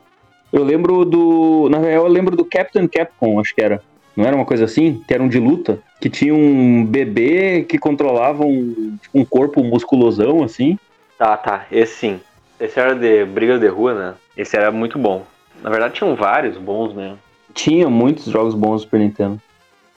[0.52, 1.70] Eu lembro do.
[1.70, 3.82] Na real, eu lembro do Captain Capcom, acho que era.
[4.16, 5.02] Não era uma coisa assim?
[5.08, 5.80] Que era um de luta?
[6.02, 10.78] Que tinha um bebê que controlava um, tipo, um corpo musculosão, assim.
[11.18, 12.20] Tá, tá, esse sim.
[12.62, 14.14] Esse era de briga de rua, né?
[14.38, 15.26] Esse era muito bom.
[15.64, 17.18] Na verdade, tinham vários bons, né?
[17.56, 19.42] Tinha muitos jogos bons no Super Nintendo.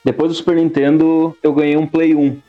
[0.03, 2.41] Depois do Super Nintendo, eu ganhei um Play 1.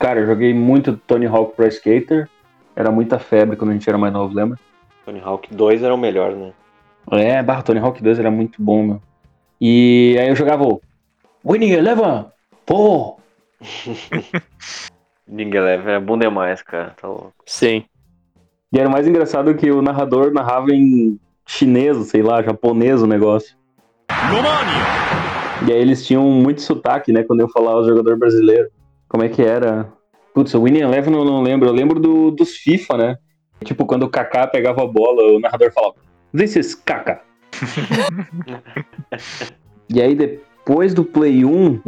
[0.00, 2.28] Cara, eu joguei muito Tony Hawk Pro Skater.
[2.74, 4.58] Era muita febre quando a gente era mais novo, lembra?
[5.04, 6.52] Tony Hawk 2 era o melhor, né?
[7.12, 9.02] É, barra Tony Hawk 2 era muito bom, meu.
[9.60, 10.82] E aí eu jogava o
[11.44, 12.24] Winning Eleven!
[12.66, 13.16] Pô!
[15.28, 16.94] Ring Eleven é bom demais, cara.
[17.00, 17.32] Tá louco.
[17.46, 17.84] Sim.
[18.72, 23.56] E era mais engraçado que o narrador narrava em chinês, sei lá, japonês o negócio.
[25.66, 28.68] E aí eles tinham muito sotaque, né, quando eu falava o jogador brasileiro.
[29.08, 29.92] Como é que era?
[30.34, 31.68] Putz, o Winning Eleven eu não lembro.
[31.68, 33.18] Eu lembro do, dos FIFA, né?
[33.62, 35.94] Tipo, quando o Kaká pegava a bola, o narrador falava
[36.34, 37.22] This is Kaká.
[39.88, 41.80] e aí depois do Play 1,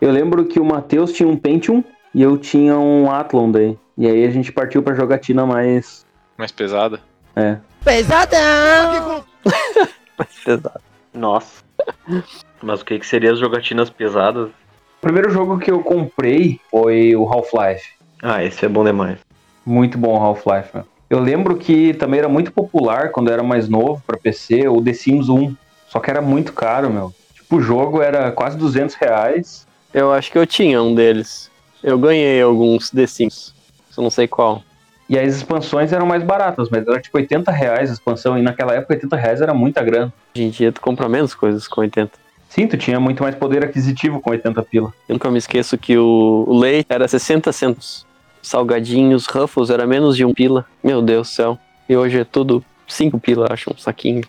[0.00, 3.78] eu lembro que o Matheus tinha um Pentium e eu tinha um Athlon daí.
[3.96, 6.04] E aí a gente partiu pra jogatina mais...
[6.38, 7.00] Mais pesada.
[7.34, 7.56] É.
[7.84, 9.24] Pesadão!
[10.44, 10.80] Pesado.
[11.12, 11.64] Nossa.
[12.62, 14.48] Mas o que, que seriam as jogatinas pesadas?
[14.48, 17.90] O primeiro jogo que eu comprei foi o Half-Life.
[18.22, 19.18] Ah, esse é bom demais.
[19.66, 20.70] Muito bom o Half-Life.
[20.74, 20.84] meu.
[21.10, 24.80] Eu lembro que também era muito popular quando eu era mais novo pra PC, o
[24.82, 25.56] The Sims 1.
[25.88, 27.14] Só que era muito caro, meu.
[27.34, 29.66] Tipo, o jogo era quase 200 reais.
[29.92, 31.50] Eu acho que eu tinha um deles.
[31.82, 33.54] Eu ganhei alguns The Sims.
[33.90, 34.62] Só não sei qual.
[35.08, 38.36] E as expansões eram mais baratas, mas era tipo 80 reais a expansão.
[38.36, 40.12] E naquela época 80 reais era muita grana.
[40.34, 42.12] Hoje em dia tu compra menos coisas com 80.
[42.48, 44.92] Sim, tu tinha muito mais poder aquisitivo com 80 pila.
[45.08, 48.06] Eu nunca me esqueço que o, o leite era 60 centos.
[48.42, 50.64] Salgadinhos, Ruffles era menos de um pila.
[50.82, 51.58] Meu Deus do céu.
[51.88, 54.22] E hoje é tudo 5 pila, acho, um saquinho.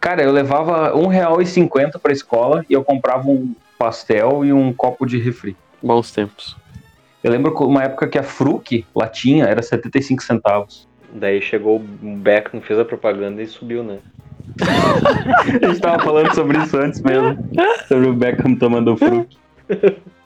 [0.00, 5.18] Cara, eu levava R$1,50 pra escola e eu comprava um pastel e um copo de
[5.18, 5.56] refri.
[5.82, 6.56] Bons tempos.
[7.26, 10.86] Eu lembro uma época que a Fruc, latinha, era 75 centavos.
[11.12, 13.98] Daí chegou o Beckham, fez a propaganda e subiu, né?
[15.60, 17.36] A gente tava falando sobre isso antes mesmo.
[17.88, 19.36] Sobre o Beckham tomando fruto.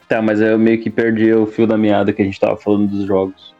[0.06, 2.88] Tá, mas eu meio que perdi o fio da meada que a gente tava falando
[2.88, 3.54] dos jogos.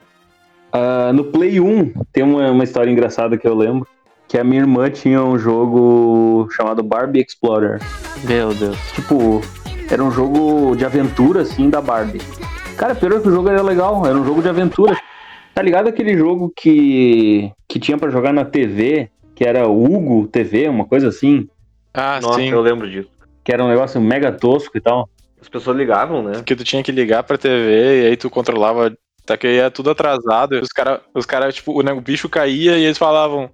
[0.71, 3.89] Ah, no Play 1, tem uma, uma história engraçada que eu lembro.
[4.29, 7.81] Que a minha irmã tinha um jogo chamado Barbie Explorer.
[8.25, 8.77] Meu Deus.
[8.93, 9.41] Tipo,
[9.91, 12.21] era um jogo de aventura, assim, da Barbie.
[12.77, 14.97] Cara, pior que o jogo era legal, era um jogo de aventura.
[15.55, 20.69] Tá ligado aquele jogo que, que tinha pra jogar na TV, que era Hugo TV,
[20.69, 21.47] uma coisa assim?
[21.93, 22.49] Ah, Nossa, sim.
[22.51, 23.09] eu lembro disso.
[23.45, 25.09] Que era um negócio mega tosco e tal.
[25.41, 26.43] As pessoas ligavam, né?
[26.45, 28.93] Que tu tinha que ligar pra TV e aí tu controlava.
[29.27, 30.57] Tá que ia tudo atrasado.
[30.57, 33.51] E os caras, os cara, tipo, o, ne- o bicho caía e eles falavam.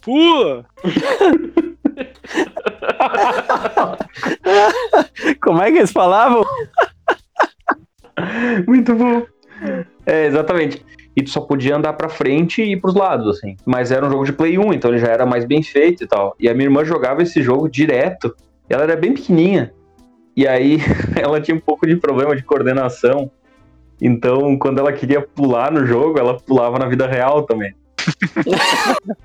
[0.00, 0.64] Pula!
[5.42, 6.44] Como é que eles falavam?
[8.66, 9.22] Muito bom.
[10.06, 10.84] É, exatamente.
[11.16, 13.56] E tu só podia andar pra frente e ir pros lados, assim.
[13.66, 16.06] Mas era um jogo de Play 1, então ele já era mais bem feito e
[16.06, 16.34] tal.
[16.38, 18.34] E a minha irmã jogava esse jogo direto.
[18.68, 19.72] Ela era bem pequenininha.
[20.36, 20.78] E aí
[21.20, 23.30] ela tinha um pouco de problema de coordenação.
[24.00, 27.74] Então, quando ela queria pular no jogo, ela pulava na vida real também.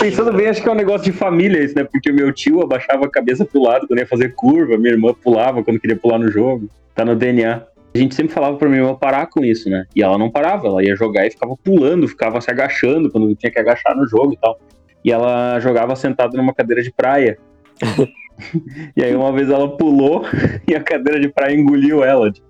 [0.00, 1.84] Pensando bem, acho que é um negócio de família isso, né?
[1.84, 5.12] Porque o meu tio abaixava a cabeça pro lado quando ia fazer curva, minha irmã
[5.12, 6.68] pulava quando queria pular no jogo.
[6.94, 7.62] Tá no DNA.
[7.94, 9.84] A gente sempre falava pra minha irmã parar com isso, né?
[9.94, 13.52] E ela não parava, ela ia jogar e ficava pulando, ficava se agachando quando tinha
[13.52, 14.58] que agachar no jogo e tal.
[15.04, 17.36] E ela jogava sentada numa cadeira de praia.
[18.96, 20.24] e aí uma vez ela pulou
[20.66, 22.30] e a cadeira de praia engoliu ela.
[22.30, 22.46] tipo.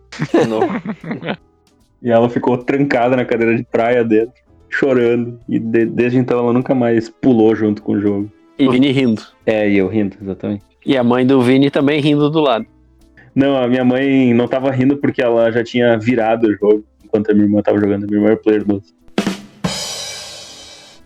[2.03, 4.35] E ela ficou trancada na cadeira de praia dentro,
[4.69, 5.39] chorando.
[5.49, 8.31] E de- desde então ela nunca mais pulou junto com o jogo.
[8.59, 9.23] E Vini rindo.
[9.47, 10.65] É, e eu rindo, exatamente.
[10.85, 12.67] E a mãe do Vini também rindo do lado.
[13.35, 17.31] Não, a minha mãe não tava rindo porque ela já tinha virado o jogo enquanto
[17.31, 18.05] a minha irmã tava jogando.
[18.05, 18.95] A minha irmã era player 12.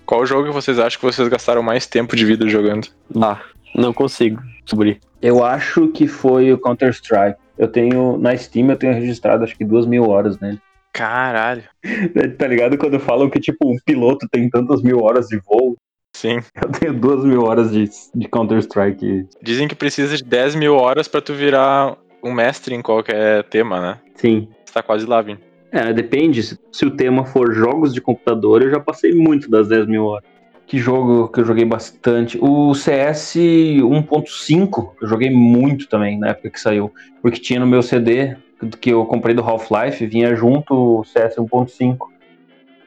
[0.05, 2.89] Qual jogo que vocês acham que vocês gastaram mais tempo de vida jogando?
[3.21, 3.41] Ah,
[3.75, 5.01] não consigo descobrir.
[5.21, 7.39] Eu acho que foi o Counter-Strike.
[7.59, 10.61] Eu tenho, na Steam, eu tenho registrado acho que duas mil horas nele.
[10.93, 11.65] Caralho.
[12.39, 15.77] Tá ligado quando falam que, tipo, um piloto tem tantas mil horas de voo?
[16.17, 16.39] Sim.
[16.63, 19.27] Eu tenho duas mil horas de, de Counter-Strike.
[19.43, 23.81] Dizem que precisa de 10 mil horas pra tu virar um mestre em qualquer tema,
[23.81, 23.99] né?
[24.15, 24.49] Sim.
[24.65, 25.39] Você tá quase lá, Vini.
[25.71, 26.43] É, depende.
[26.43, 30.05] Se, se o tema for jogos de computador, eu já passei muito das 10 mil
[30.05, 30.29] horas.
[30.67, 32.39] Que jogo que eu joguei bastante?
[32.41, 36.93] O CS 1.5, eu joguei muito também na época que saiu.
[37.23, 38.37] Porque tinha no meu CD,
[38.81, 42.09] que eu comprei do Half-Life, vinha junto o CS 1.5,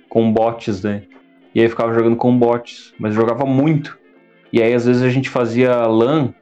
[0.09, 1.03] com bots, né?
[1.55, 3.97] E aí eu ficava jogando com bots, mas eu jogava muito.
[4.51, 6.33] E aí às vezes a gente fazia LAN,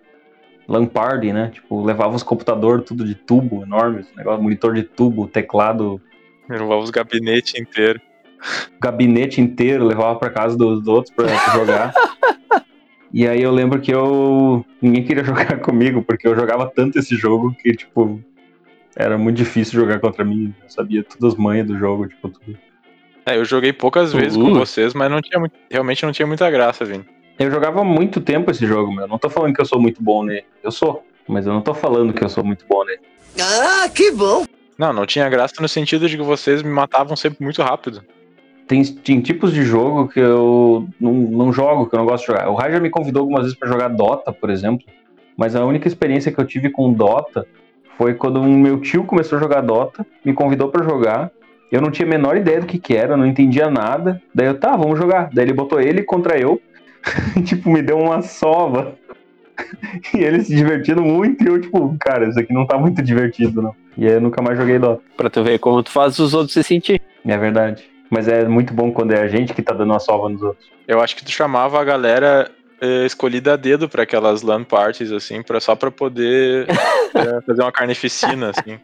[0.68, 1.50] LAN party, né?
[1.54, 6.02] Tipo, levava os computadores tudo de tubo enormes, negócio, monitor de tubo, teclado
[6.50, 8.02] Renovava os gabinetes inteiros.
[8.80, 11.94] gabinete inteiro, levava pra casa dos outros pra pra jogar.
[13.14, 14.66] e aí eu lembro que eu.
[14.82, 18.22] Ninguém queria jogar comigo, porque eu jogava tanto esse jogo que, tipo,
[18.96, 20.54] era muito difícil jogar contra mim.
[20.64, 22.58] Eu sabia todas as manhas do jogo, tipo, tudo.
[23.26, 26.50] É, eu joguei poucas vezes com vocês, mas não tinha muito- realmente não tinha muita
[26.50, 27.04] graça, Vini.
[27.40, 29.08] Eu jogava há muito tempo esse jogo, meu.
[29.08, 30.46] Não tô falando que eu sou muito bom nele.
[30.64, 33.00] Eu sou, mas eu não tô falando que eu sou muito bom nele.
[33.40, 34.46] Ah, que bom!
[34.78, 38.04] Não, não tinha graça no sentido de que vocês me matavam sempre muito rápido.
[38.68, 42.34] Tem, tem tipos de jogo que eu não, não jogo, que eu não gosto de
[42.34, 42.50] jogar.
[42.50, 44.86] O Rai já me convidou algumas vezes pra jogar Dota, por exemplo.
[45.38, 47.48] Mas a única experiência que eu tive com Dota
[47.98, 51.32] foi quando o meu tio começou a jogar Dota, me convidou pra jogar.
[51.72, 54.22] Eu não tinha a menor ideia do que que era, não entendia nada.
[54.34, 55.30] Daí eu, tá, vamos jogar.
[55.34, 56.62] Daí ele botou ele contra eu.
[57.46, 58.96] tipo, me deu uma sova.
[60.14, 63.62] e ele se divertindo muito e eu, tipo, cara, isso aqui não tá muito divertido,
[63.62, 63.76] não.
[63.98, 65.02] E aí eu nunca mais joguei Dota.
[65.16, 67.02] Pra tu ver como tu faz os outros se sentir.
[67.26, 67.84] É verdade.
[68.10, 70.70] Mas é muito bom quando é a gente que tá dando a sova nos outros.
[70.88, 72.50] Eu acho que tu chamava a galera
[72.82, 77.62] eh, escolhida a dedo pra aquelas LAN parties, assim, pra, só pra poder eh, fazer
[77.62, 78.80] uma carnificina, assim.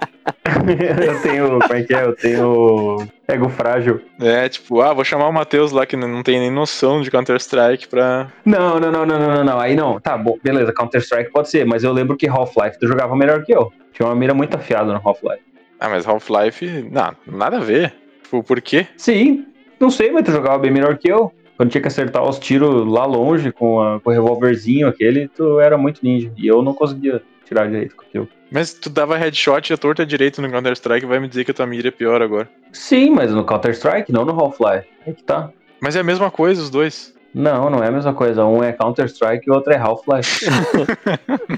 [1.05, 2.03] eu tenho, como é que é?
[2.03, 4.01] Eu tenho ego frágil.
[4.19, 7.87] É, tipo, ah, vou chamar o Matheus lá que não tem nem noção de Counter-Strike
[7.87, 8.31] pra.
[8.45, 9.59] Não, não, não, não, não, não, não.
[9.59, 9.99] Aí não.
[9.99, 13.53] Tá bom, beleza, Counter-Strike pode ser, mas eu lembro que Half-Life tu jogava melhor que
[13.53, 13.71] eu.
[13.93, 15.43] Tinha uma mira muito afiada no Half-Life.
[15.79, 17.93] Ah, mas Half-Life, não, nada a ver.
[18.23, 18.87] Tipo, por quê?
[18.97, 19.45] Sim,
[19.79, 21.31] não sei, mas tu jogava bem melhor que eu.
[21.63, 25.61] Quando tinha que acertar os tiros lá longe com, a- com o revolverzinho aquele, tu
[25.61, 26.29] era muito ninja.
[26.35, 28.27] E eu não conseguia tirar direito com aquilo.
[28.51, 31.53] Mas tu dava headshot e a torta direito no Counter-Strike vai me dizer que a
[31.53, 32.49] tua mira é pior agora.
[32.73, 34.89] Sim, mas no Counter-Strike, não no Half-Life.
[35.07, 35.51] É que tá.
[35.81, 37.15] Mas é a mesma coisa, os dois.
[37.33, 38.45] Não, não é a mesma coisa.
[38.45, 40.45] Um é Counter-Strike e o outro é Half-Life.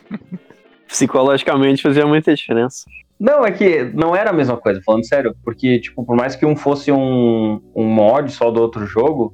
[0.88, 2.86] Psicologicamente fazia muita diferença.
[3.20, 5.36] Não, é que não era a mesma coisa, falando sério.
[5.44, 9.34] Porque, tipo, por mais que um fosse um, um mod só do outro jogo,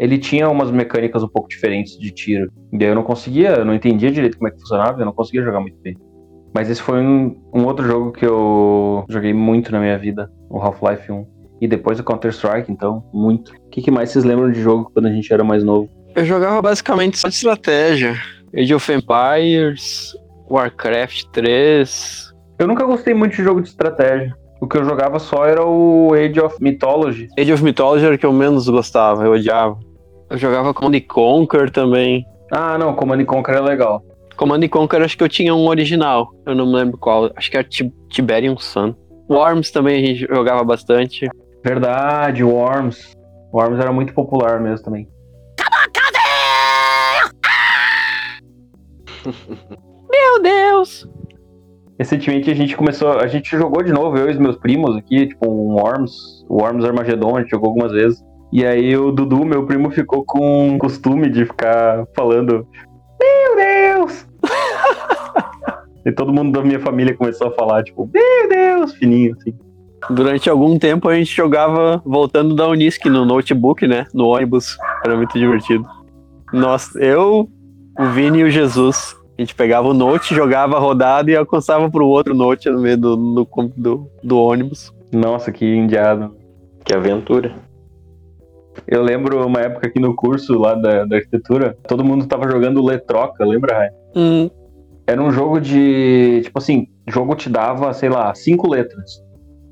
[0.00, 2.50] ele tinha umas mecânicas um pouco diferentes de tiro.
[2.72, 5.12] E daí eu não conseguia, eu não entendia direito como é que funcionava, eu não
[5.12, 5.94] conseguia jogar muito bem.
[6.54, 10.58] Mas esse foi um, um outro jogo que eu joguei muito na minha vida, o
[10.58, 11.26] Half-Life 1.
[11.60, 13.52] E depois o Counter-Strike, então, muito.
[13.52, 15.90] O que, que mais vocês lembram de jogo quando a gente era mais novo?
[16.16, 18.16] Eu jogava basicamente só de estratégia.
[18.56, 20.14] Age of Empires,
[20.50, 22.34] Warcraft 3.
[22.58, 24.34] Eu nunca gostei muito de jogo de estratégia.
[24.62, 27.28] O que eu jogava só era o Age of Mythology.
[27.38, 29.78] Age of Mythology era o que eu menos gostava, eu odiava.
[30.30, 32.24] Eu jogava Command and Conquer também.
[32.52, 34.02] Ah, não, Command and Conquer é legal.
[34.36, 37.30] Command and Conquer acho que eu tinha um original, eu não me lembro qual.
[37.36, 38.94] Acho que era Ti- Tiberium Sun.
[39.28, 41.28] Worms também a gente jogava bastante.
[41.64, 43.12] Verdade, Worms.
[43.52, 45.08] Worms era muito popular mesmo também.
[50.10, 51.08] Meu Deus!
[51.98, 55.26] Recentemente a gente começou, a gente jogou de novo, eu e os meus primos aqui,
[55.26, 58.22] tipo um Worms, Worms Armageddon, a gente jogou algumas vezes.
[58.52, 62.66] E aí o Dudu, meu primo, ficou com o costume de ficar falando
[63.20, 64.26] Meu Deus!
[66.04, 69.54] e todo mundo da minha família começou a falar, tipo, Meu Deus, fininho, assim.
[70.08, 74.06] Durante algum tempo a gente jogava voltando da Unisc no notebook, né?
[74.14, 74.76] No ônibus.
[75.04, 75.86] Era muito divertido.
[76.52, 77.48] Nossa, eu,
[77.98, 79.14] o Vini e o Jesus.
[79.38, 82.96] A gente pegava o note, jogava a rodada e alcançava pro outro note no meio
[82.96, 84.92] do, do, do, do ônibus.
[85.12, 86.34] Nossa, que indiado.
[86.84, 87.54] Que aventura.
[88.90, 92.84] Eu lembro uma época aqui no curso lá da, da arquitetura, todo mundo tava jogando
[92.84, 93.88] Letroca, lembra, Rai?
[94.16, 94.50] Hum,
[95.06, 96.40] Era um jogo de.
[96.42, 99.22] Tipo assim, o jogo te dava, sei lá, cinco letras.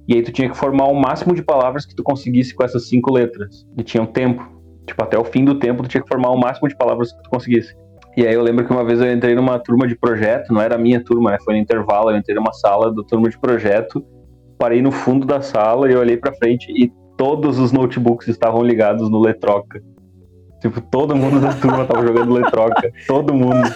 [0.07, 2.89] E aí tu tinha que formar o máximo de palavras que tu conseguisse com essas
[2.89, 3.67] cinco letras.
[3.77, 4.49] E tinha um tempo.
[4.87, 7.23] Tipo, até o fim do tempo tu tinha que formar o máximo de palavras que
[7.23, 7.75] tu conseguisse.
[8.17, 10.77] E aí eu lembro que uma vez eu entrei numa turma de projeto, não era
[10.77, 11.39] a minha turma, né?
[11.45, 14.03] Foi no intervalo, eu entrei numa sala da turma de projeto,
[14.59, 19.11] parei no fundo da sala e olhei pra frente e todos os notebooks estavam ligados
[19.11, 19.83] no Letroca.
[20.63, 22.91] Tipo, todo mundo da turma tava jogando Letroca.
[23.07, 23.69] Todo mundo.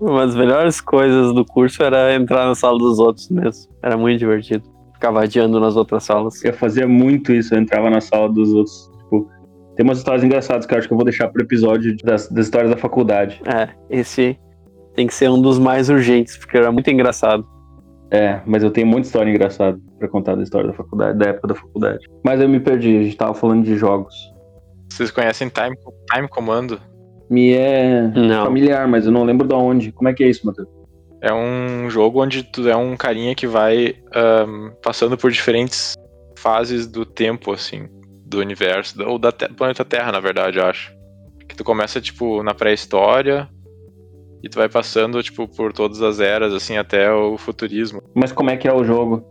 [0.00, 3.72] uma das melhores coisas do curso era entrar na sala dos outros mesmo.
[3.82, 4.62] Era muito divertido.
[4.92, 6.44] Ficava adiando nas outras salas.
[6.44, 8.90] Eu fazia muito isso, eu entrava na sala dos outros.
[8.98, 9.28] Tipo,
[9.74, 12.46] tem umas histórias engraçadas que eu acho que eu vou deixar pro episódio das, das
[12.46, 13.42] histórias da faculdade.
[13.46, 14.38] É, esse
[14.94, 17.44] tem que ser um dos mais urgentes, porque era muito engraçado.
[18.10, 21.48] É, mas eu tenho muita história engraçada pra contar da história da faculdade, da época
[21.48, 22.06] da faculdade.
[22.24, 24.14] Mas eu me perdi, a gente tava falando de jogos.
[24.92, 25.76] Vocês conhecem Time,
[26.12, 26.80] Time Commando?
[27.28, 28.44] Me é Não.
[28.44, 29.90] familiar, mas eu não lembro de onde.
[29.92, 30.68] Como é que é isso, Matheus?
[31.20, 35.94] É um jogo onde tu é um carinha que vai ahn, passando por diferentes
[36.38, 37.88] fases do tempo, assim,
[38.26, 40.92] do universo, ou da te- do planeta Terra, na verdade, eu acho.
[41.48, 43.48] Que tu começa, tipo, na pré-história
[44.44, 48.02] e tu vai passando, tipo, por todas as eras, assim, até o futurismo.
[48.14, 49.24] Mas como é que é o jogo?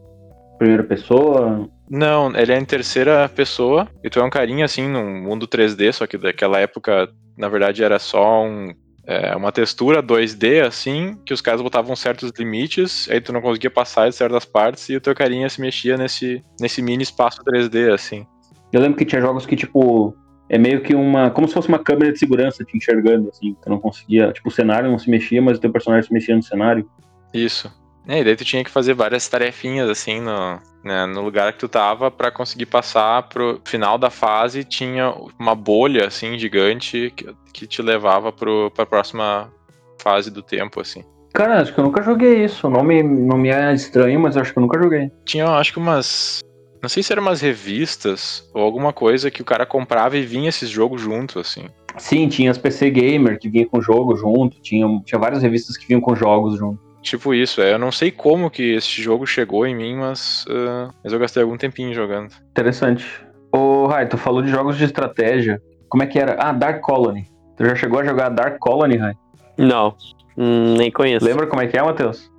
[0.57, 1.69] Primeira pessoa?
[1.87, 5.93] Não, ele é em terceira pessoa e tu é um carinha, assim, num mundo 3D,
[5.93, 8.73] só que daquela época, na verdade, era só um,
[9.05, 13.69] é, uma textura 2D, assim, que os caras botavam certos limites, aí tu não conseguia
[13.69, 17.93] passar de certas partes e o teu carinha se mexia nesse, nesse mini espaço 3D,
[17.93, 18.25] assim.
[18.71, 20.15] Eu lembro que tinha jogos que, tipo,
[20.53, 21.31] é meio que uma.
[21.31, 23.55] Como se fosse uma câmera de segurança te enxergando, assim.
[23.59, 24.31] Tu não conseguia.
[24.31, 26.87] Tipo, o cenário não se mexia, mas o teu personagem se mexia no cenário.
[27.33, 27.73] Isso.
[28.07, 31.59] É, e daí tu tinha que fazer várias tarefinhas, assim, no, né, no lugar que
[31.59, 34.63] tu tava pra conseguir passar pro final da fase.
[34.63, 39.51] Tinha uma bolha, assim, gigante que, que te levava pro, pra próxima
[39.99, 41.03] fase do tempo, assim.
[41.33, 42.67] Cara, acho que eu nunca joguei isso.
[42.67, 45.09] O nome não me é estranho, mas acho que eu nunca joguei.
[45.25, 46.41] Tinha, acho que umas.
[46.83, 50.49] Não sei se eram umas revistas ou alguma coisa que o cara comprava e vinha
[50.49, 51.67] esses jogos junto, assim.
[51.97, 54.59] Sim, tinha as PC Gamer que vinha com jogo junto.
[54.61, 56.77] Tinha, tinha várias revistas que vinham com jogos junto.
[57.01, 57.71] Tipo isso, é.
[57.71, 61.41] Eu não sei como que esse jogo chegou em mim, mas, ah, mas eu gastei
[61.41, 62.33] algum tempinho jogando.
[62.51, 63.05] Interessante.
[63.49, 65.61] Ô, Rai, tu falou de jogos de estratégia.
[65.87, 66.35] Como é que era?
[66.37, 67.29] Ah, Dark Colony.
[67.55, 69.13] Tu já chegou a jogar Dark Colony, Rai?
[69.57, 69.95] Não,
[70.37, 71.25] hum, nem conheço.
[71.25, 72.29] Lembra como é que é, Matheus?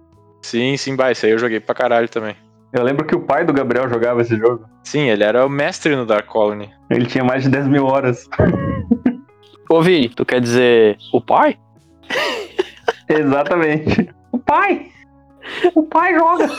[0.43, 2.37] Sim, sim, vai, isso aí eu joguei pra caralho também.
[2.75, 4.69] Eu lembro que o pai do Gabriel jogava esse jogo.
[4.83, 6.69] Sim, ele era o mestre no Dark Colony.
[6.91, 8.29] Ele tinha mais de 10 mil horas.
[9.71, 11.57] Ô, Vini, tu quer dizer o pai?
[13.09, 14.13] Exatamente.
[14.33, 14.89] O pai!
[15.73, 16.51] O pai joga!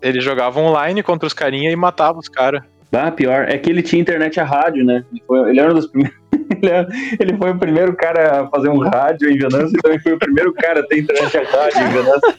[0.00, 2.62] Ele jogava online contra os carinha e matava os caras.
[2.90, 3.46] Ah, pior.
[3.50, 5.04] É que ele tinha internet a rádio, né?
[5.12, 6.18] Ele, foi, ele era um dos primeiros.
[6.32, 9.98] Ele, era- ele foi o primeiro cara a fazer um rádio em Venâncio e também
[10.00, 12.34] foi o primeiro cara a ter internet a rádio em Venâncio.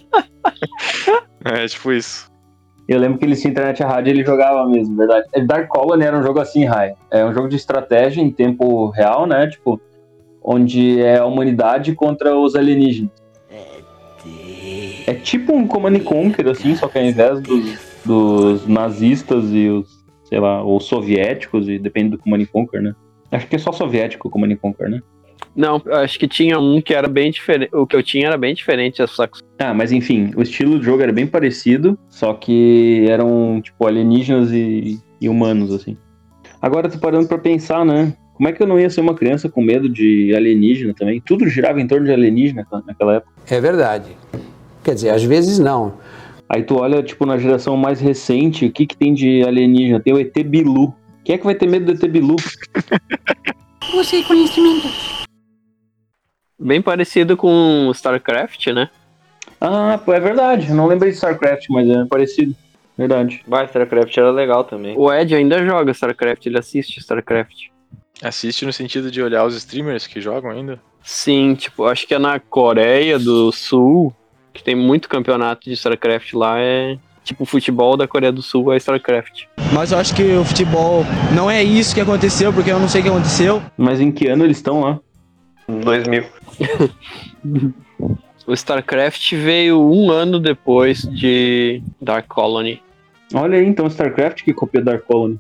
[1.45, 2.29] É, tipo isso.
[2.87, 5.25] Eu lembro que ele tinha internet a rádio e ele jogava mesmo, verdade.
[5.33, 6.93] É, Dark Colony era um jogo assim, Rai.
[7.09, 9.47] É um jogo de estratégia em tempo real, né?
[9.47, 9.79] Tipo,
[10.43, 13.11] onde é a humanidade contra os alienígenas.
[15.07, 19.67] É tipo um Command and Conquer, assim, só que ao invés dos, dos nazistas e
[19.69, 22.95] os sei lá, ou soviéticos, e depende do Command and Conquer, né?
[23.31, 25.01] Acho que é só soviético o Command and Conquer, né?
[25.55, 27.75] Não, acho que tinha um que era bem diferente.
[27.75, 29.05] O que eu tinha era bem diferente.
[29.07, 33.59] Só que Ah, mas enfim, o estilo de jogo era bem parecido, só que eram,
[33.61, 35.97] tipo, alienígenas e, e humanos, assim.
[36.61, 38.13] Agora eu tô parando pra pensar, né?
[38.33, 41.21] Como é que eu não ia ser uma criança com medo de alienígena também?
[41.21, 43.31] Tudo girava em torno de alienígena naquela época.
[43.49, 44.15] É verdade.
[44.83, 45.93] Quer dizer, às vezes não.
[46.49, 49.99] Aí tu olha, tipo, na geração mais recente, o que que tem de alienígena?
[49.99, 50.93] Tem o ET Bilu.
[51.23, 52.35] Quem é que vai ter medo do ET Bilu?
[53.93, 54.87] Você conhecimento.
[56.59, 58.89] bem parecido com StarCraft, né?
[59.59, 60.69] Ah, pô, é verdade.
[60.69, 62.55] Eu não lembrei de StarCraft, mas é parecido.
[62.97, 63.43] Verdade.
[63.47, 64.95] Bah, StarCraft era legal também.
[64.97, 67.69] O Ed ainda joga StarCraft, ele assiste StarCraft.
[68.21, 70.79] Assiste no sentido de olhar os streamers que jogam ainda.
[71.03, 74.13] Sim, tipo, acho que é na Coreia do Sul,
[74.53, 78.73] que tem muito campeonato de StarCraft lá, é tipo o futebol da Coreia do Sul
[78.73, 79.45] é StarCraft.
[79.73, 81.05] Mas eu acho que o futebol
[81.35, 83.61] não é isso que aconteceu, porque eu não sei o que aconteceu.
[83.77, 84.99] Mas em que ano eles estão lá?
[85.67, 86.25] 2000.
[88.47, 92.81] O StarCraft veio um ano depois de Dark Colony.
[93.33, 95.39] Olha aí, então, StarCraft que copiou Dark Colony.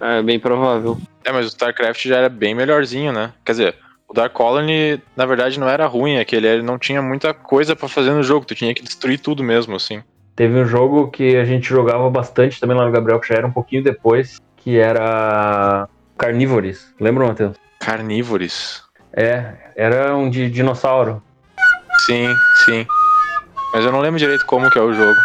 [0.00, 0.98] É bem provável.
[1.24, 3.32] É, mas o StarCraft já era bem melhorzinho, né?
[3.44, 3.74] Quer dizer,
[4.08, 7.76] o Dark Colony, na verdade, não era ruim, é que ele não tinha muita coisa
[7.76, 10.02] pra fazer no jogo, tu tinha que destruir tudo mesmo, assim.
[10.38, 13.46] Teve um jogo que a gente jogava bastante também lá no Gabriel, que já era
[13.48, 16.94] um pouquinho depois, que era Carnívoros.
[17.00, 17.56] Lembra, Matheus?
[17.80, 18.84] Carnívoros.
[19.12, 21.20] É, era um de dinossauro.
[22.06, 22.28] Sim,
[22.64, 22.86] sim.
[23.74, 25.18] Mas eu não lembro direito como que é o jogo.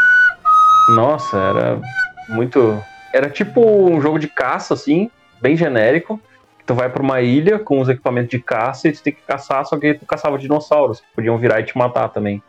[0.89, 1.79] Nossa, era
[2.27, 2.83] muito.
[3.13, 6.19] Era tipo um jogo de caça, assim, bem genérico.
[6.65, 9.63] Tu vai pra uma ilha com os equipamentos de caça e tu tem que caçar,
[9.63, 12.41] só que tu caçava dinossauros, que podiam virar e te matar também.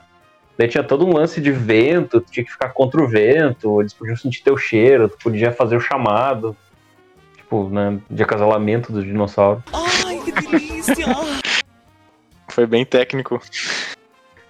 [0.57, 3.93] Daí tinha todo um lance de vento, tu tinha que ficar contra o vento, eles
[3.93, 6.57] podiam sentir teu cheiro, tu podia fazer o chamado.
[7.37, 9.63] Tipo, né, de acasalamento dos dinossauros.
[9.73, 11.07] Ai, que delícia!
[12.49, 13.41] Foi bem técnico.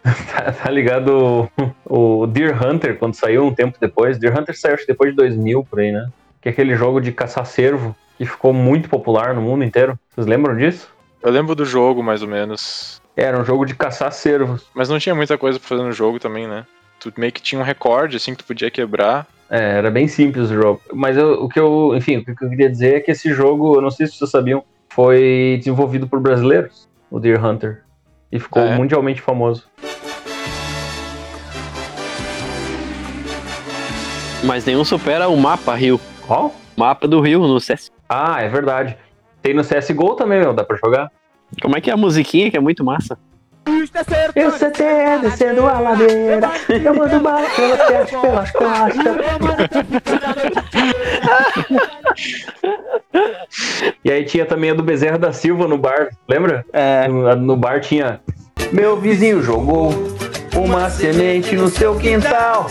[0.04, 1.48] Tá, tá ligado
[1.88, 4.18] o, o Deer Hunter, quando saiu um tempo depois?
[4.18, 6.10] Deer Hunter saiu acho que depois de 2000, por aí, né?
[6.42, 9.98] Que é aquele jogo de caçar cervo, que ficou muito popular no mundo inteiro.
[10.10, 10.92] Vocês lembram disso?
[11.22, 13.00] Eu lembro do jogo, mais ou menos.
[13.16, 14.66] Era um jogo de caçar cervos.
[14.74, 16.66] Mas não tinha muita coisa pra fazer no jogo também, né?
[16.98, 19.26] Tu meio que tinha um recorde, assim, que tu podia quebrar.
[19.48, 20.80] É, era bem simples o jogo.
[20.92, 23.76] Mas eu- o que eu, enfim, o que eu queria dizer é que esse jogo,
[23.76, 27.82] eu não sei se vocês sabiam, foi desenvolvido por brasileiros, o Deer Hunter.
[28.32, 28.76] E ficou Ah, é?
[28.76, 29.64] mundialmente famoso.
[34.42, 36.00] Mas nenhum supera o mapa Rio.
[36.26, 36.54] Qual?
[36.76, 37.90] Mapa do Rio no CS.
[38.08, 38.96] Ah, é verdade.
[39.40, 41.10] Tem no CSGO também, meu, dá pra jogar.
[41.60, 43.18] Como é que é a musiquinha que é muito massa?
[44.34, 44.82] Eu CT
[45.22, 46.50] descendo a ladeira.
[46.68, 49.04] Eu mando bala pelas pernas, pelas costas.
[54.04, 56.64] E aí tinha também a do Bezerra da Silva no bar, lembra?
[56.72, 57.08] É.
[57.08, 58.20] No, no bar tinha.
[58.72, 59.92] Meu vizinho jogou
[60.54, 62.66] uma semente no seu quintal.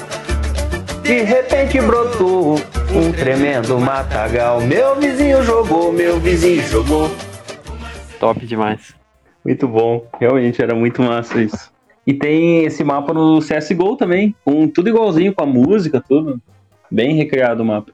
[1.02, 2.60] De repente brotou
[2.94, 4.62] um tremendo matagal.
[4.62, 7.10] Meu vizinho jogou, meu vizinho jogou.
[8.24, 8.96] Top demais.
[9.44, 11.74] Muito bom, realmente era muito massa isso.
[12.08, 16.42] E tem esse mapa no CSGO também, com tudo igualzinho, com a música, tudo.
[16.90, 17.92] Bem recriado o mapa.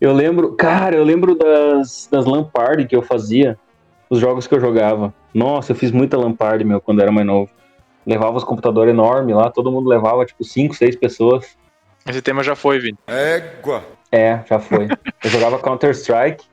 [0.00, 3.56] Eu lembro, cara, eu lembro das, das LAN party que eu fazia,
[4.10, 5.14] os jogos que eu jogava.
[5.32, 7.48] Nossa, eu fiz muita LAN party, meu, quando era mais novo.
[8.04, 11.56] Levava os computadores enormes lá, todo mundo levava, tipo, 5, 6 pessoas.
[12.08, 12.98] Esse tema já foi, Vini.
[13.06, 13.84] Égua.
[14.10, 14.88] É, já foi.
[15.22, 16.44] Eu jogava Counter-Strike,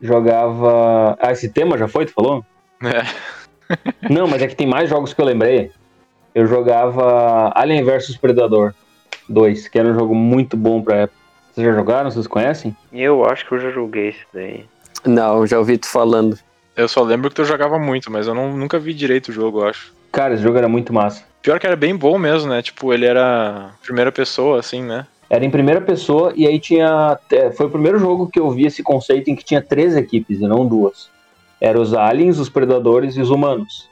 [0.00, 1.16] jogava...
[1.20, 2.44] Ah, esse tema já foi, tu falou?
[2.82, 3.04] É.
[4.10, 5.70] Não, mas é que tem mais jogos que eu lembrei.
[6.34, 8.74] Eu jogava Alien vs Predador
[9.28, 11.18] 2, que era um jogo muito bom pra época.
[11.52, 12.10] Vocês já jogaram?
[12.10, 12.76] Vocês conhecem?
[12.92, 14.66] Eu acho que eu já joguei esse daí.
[15.06, 16.38] Não, já ouvi tu falando.
[16.76, 19.60] Eu só lembro que tu jogava muito, mas eu não, nunca vi direito o jogo,
[19.60, 19.94] eu acho.
[20.12, 21.24] Cara, esse jogo era muito massa.
[21.40, 22.60] Pior que era bem bom mesmo, né?
[22.60, 25.06] Tipo, ele era primeira pessoa, assim, né?
[25.28, 27.18] Era em primeira pessoa e aí tinha.
[27.32, 30.40] é, Foi o primeiro jogo que eu vi esse conceito em que tinha três equipes
[30.40, 31.10] e não duas.
[31.60, 33.88] Eram os aliens, os predadores e os humanos.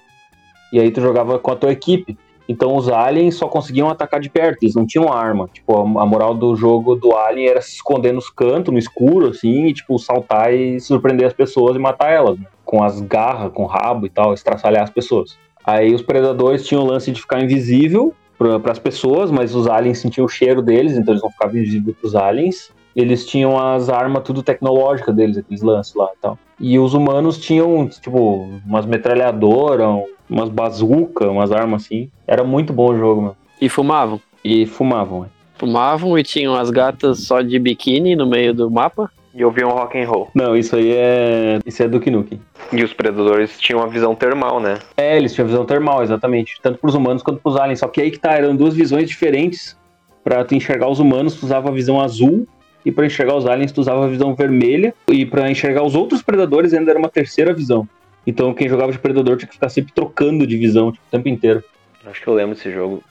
[0.73, 2.17] E aí tu jogava com a tua equipe.
[2.49, 5.49] Então os aliens só conseguiam atacar de perto, eles não tinham arma.
[5.53, 9.67] Tipo, a, moral do jogo do alien era se esconder nos cantos, no escuro, assim,
[9.67, 12.47] e tipo, saltar e surpreender as pessoas e matar elas, né?
[12.65, 15.39] Com as garras, com o rabo e tal, estraçalhar as pessoas.
[15.65, 19.99] Aí os predadores tinham o lance de ficar invisível para as pessoas, mas os aliens
[19.99, 22.71] sentiam o cheiro deles, então eles não ficavam invisíveis para os aliens.
[22.95, 26.39] Eles tinham as armas tudo tecnológicas deles, aqueles lances lá e tal.
[26.61, 32.09] E os humanos tinham, tipo, umas metralhadoras, umas bazucas, umas armas assim.
[32.27, 33.37] Era muito bom o jogo, mano.
[33.61, 34.21] E fumavam.
[34.45, 35.29] E fumavam, né?
[35.57, 39.11] fumavam e tinham as gatas só de biquíni no meio do mapa.
[39.35, 40.31] E ouviam rock and roll.
[40.33, 41.59] Não, isso aí é.
[41.67, 42.41] Isso é Duke Nukem.
[42.73, 44.79] E os predadores tinham uma visão termal, né?
[44.97, 46.61] É, eles tinham visão termal, exatamente.
[46.63, 47.81] Tanto pros humanos quanto pros aliens.
[47.81, 49.77] Só que aí que tá, eram duas visões diferentes.
[50.23, 52.47] Pra tu enxergar os humanos, tu usava a visão azul.
[52.87, 54.95] E pra enxergar os aliens, tu usava a visão vermelha.
[55.09, 57.89] E pra enxergar os outros predadores, ainda era uma terceira visão.
[58.27, 61.29] Então quem jogava de predador tinha que ficar sempre trocando de visão tipo, o tempo
[61.29, 61.63] inteiro.
[62.07, 63.03] Acho que eu lembro desse jogo.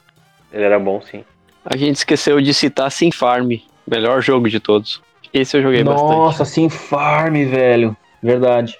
[0.52, 1.24] Ele era bom, sim.
[1.64, 3.52] A gente esqueceu de citar Sim Farm,
[3.86, 5.02] melhor jogo de todos.
[5.34, 6.10] Esse eu joguei bastante.
[6.10, 7.96] Nossa, Sim Farm, velho.
[8.22, 8.78] Verdade.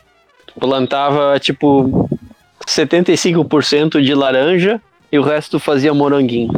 [0.59, 2.09] Plantava tipo
[2.65, 4.81] 75% de laranja
[5.11, 6.53] e o resto fazia moranguinho.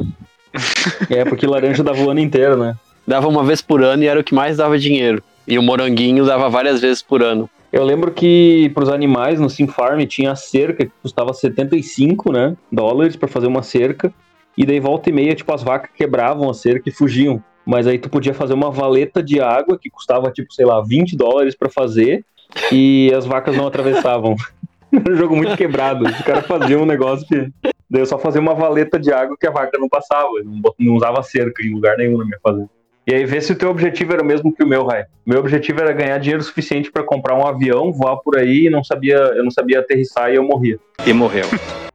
[1.11, 2.75] É, porque laranja dava o ano inteiro, né?
[3.07, 5.23] Dava uma vez por ano e era o que mais dava dinheiro.
[5.47, 7.49] E o moranguinho dava várias vezes por ano.
[7.71, 12.57] Eu lembro que pros animais no Sim Farm tinha a cerca que custava 75, né,
[12.73, 14.13] dólares pra fazer uma cerca.
[14.57, 17.43] E daí volta e meia, tipo, as vacas quebravam a cerca e fugiam.
[17.67, 21.17] Mas aí tu podia fazer uma valeta de água que custava, tipo, sei lá, 20
[21.17, 22.25] dólares pra fazer.
[22.71, 24.37] E as vacas não atravessavam.
[24.93, 26.05] Era um jogo muito quebrado.
[26.05, 27.51] Os caras faziam um negócio que.
[27.89, 30.29] Daí eu só fazia uma valeta de água que a vaca não passava.
[30.39, 30.45] Eu
[30.79, 32.71] Não, usava cerca em lugar nenhum na minha fazenda.
[33.07, 35.05] E aí vê se o teu objetivo era o mesmo que o meu, Rai.
[35.25, 38.83] Meu objetivo era ganhar dinheiro suficiente pra comprar um avião, voar por aí e não
[38.83, 40.79] sabia, eu não sabia aterrissar e eu morria.
[41.07, 41.45] E morreu.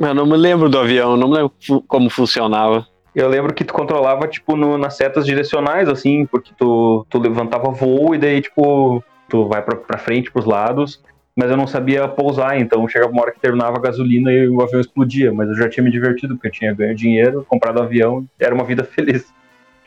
[0.00, 1.52] Eu não me lembro do avião, não me lembro
[1.88, 2.86] como funcionava.
[3.14, 7.70] Eu lembro que tu controlava, tipo, no- nas setas direcionais, assim, porque tu, tu levantava
[7.70, 11.02] voo e daí, tipo, tu vai pra, pra frente, pros lados,
[11.34, 14.60] mas eu não sabia pousar, então chegava uma hora que terminava a gasolina e o
[14.62, 18.24] avião explodia, mas eu já tinha me divertido, porque eu tinha ganho dinheiro, comprado avião,
[18.38, 19.32] era uma vida feliz.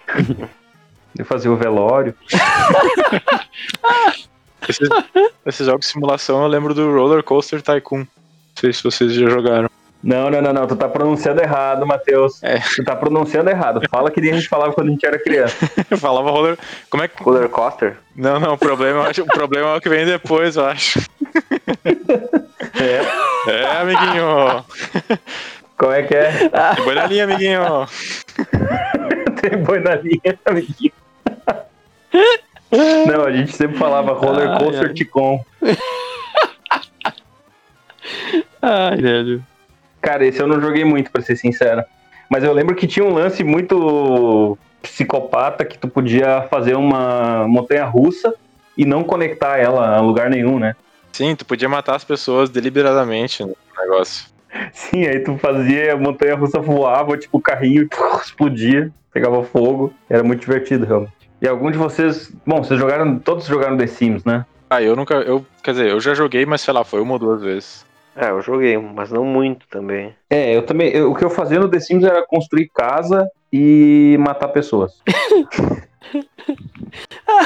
[1.17, 2.13] eu fazia o velório.
[4.69, 4.87] Esses,
[5.43, 7.97] esses jogos de simulação eu lembro do Roller Coaster Tycoon.
[8.01, 8.07] Não
[8.55, 9.67] sei se vocês já jogaram.
[10.03, 12.41] Não, não, não, não, tu tá pronunciando errado, Matheus.
[12.43, 12.59] É.
[12.75, 13.81] Tu tá pronunciando errado.
[13.89, 15.55] Fala que nem a gente falava quando a gente era criança.
[15.97, 16.57] Falava roller.
[16.89, 17.21] Como é que.
[17.21, 17.97] Roller coaster?
[18.15, 20.99] Não, não, o problema, acho- o problema é o que vem depois, eu acho.
[22.79, 23.51] É.
[23.51, 24.63] É, amiguinho.
[25.77, 26.31] Como é que é?
[26.83, 27.61] Boi na linha, amiguinho.
[29.41, 30.91] Tem boi na linha, amiguinho.
[33.11, 34.93] Não, a gente sempre falava roller Ai, coaster ai.
[34.93, 35.43] Ticon.
[38.61, 39.43] Ai, velho.
[40.01, 41.83] Cara, esse eu não joguei muito, pra ser sincero.
[42.29, 47.85] Mas eu lembro que tinha um lance muito psicopata que tu podia fazer uma montanha
[47.85, 48.33] russa
[48.77, 50.75] e não conectar ela a lugar nenhum, né?
[51.11, 54.25] Sim, tu podia matar as pessoas deliberadamente no negócio.
[54.73, 57.87] Sim, aí tu fazia a montanha russa voava, tipo, o carrinho
[58.23, 59.93] explodia, pegava fogo.
[60.09, 61.13] Era muito divertido, realmente.
[61.41, 62.31] E algum de vocês.
[62.45, 63.19] Bom, vocês jogaram.
[63.19, 64.45] Todos jogaram The Sims, né?
[64.69, 65.15] Ah, eu nunca.
[65.15, 67.85] Eu, quer dizer, eu já joguei, mas sei lá, foi uma ou duas vezes.
[68.15, 70.13] É, eu joguei, mas não muito também.
[70.29, 70.89] É, eu também.
[70.89, 74.93] eu- o que eu fazia no The Sims era construir casa e matar pessoas.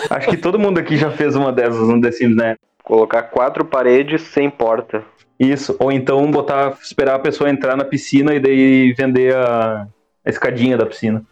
[0.09, 2.55] Acho que todo mundo aqui já fez uma dessas no The Sims, né?
[2.83, 5.03] Colocar quatro paredes sem porta.
[5.39, 5.75] Isso.
[5.79, 9.87] Ou então botar, esperar a pessoa entrar na piscina e daí vender a,
[10.25, 11.23] a escadinha da piscina.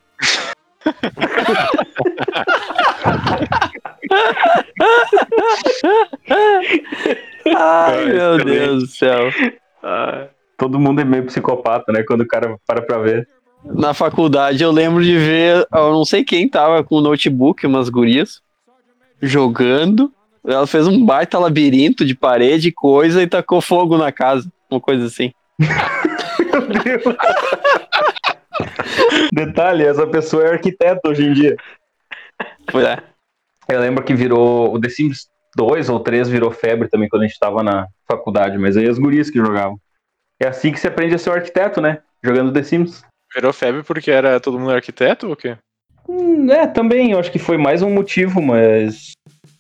[7.46, 8.60] Ai, meu também.
[8.60, 9.30] Deus do céu.
[10.58, 12.04] Todo mundo é meio psicopata, né?
[12.04, 13.28] Quando o cara para pra ver.
[13.66, 17.88] Na faculdade eu lembro de ver, eu não sei quem tava com o notebook, umas
[17.88, 18.42] gurias,
[19.22, 20.12] jogando.
[20.46, 24.52] Ela fez um baita labirinto de parede e coisa e tacou fogo na casa.
[24.70, 25.32] Uma coisa assim.
[25.58, 27.16] Meu Deus.
[29.32, 31.56] Detalhe, essa pessoa é arquiteta hoje em dia.
[32.70, 32.98] Foi, é.
[33.70, 34.74] Eu lembro que virou.
[34.74, 38.58] O The Sims 2 ou 3 virou febre também quando a gente tava na faculdade,
[38.58, 39.80] mas aí as gurias que jogavam.
[40.42, 42.00] É assim que se aprende a ser um arquiteto, né?
[42.24, 43.04] Jogando The Sims.
[43.34, 45.58] Virou febre porque era todo mundo arquiteto ou o quê?
[46.08, 49.14] Hum, é, também, eu acho que foi mais um motivo, mas.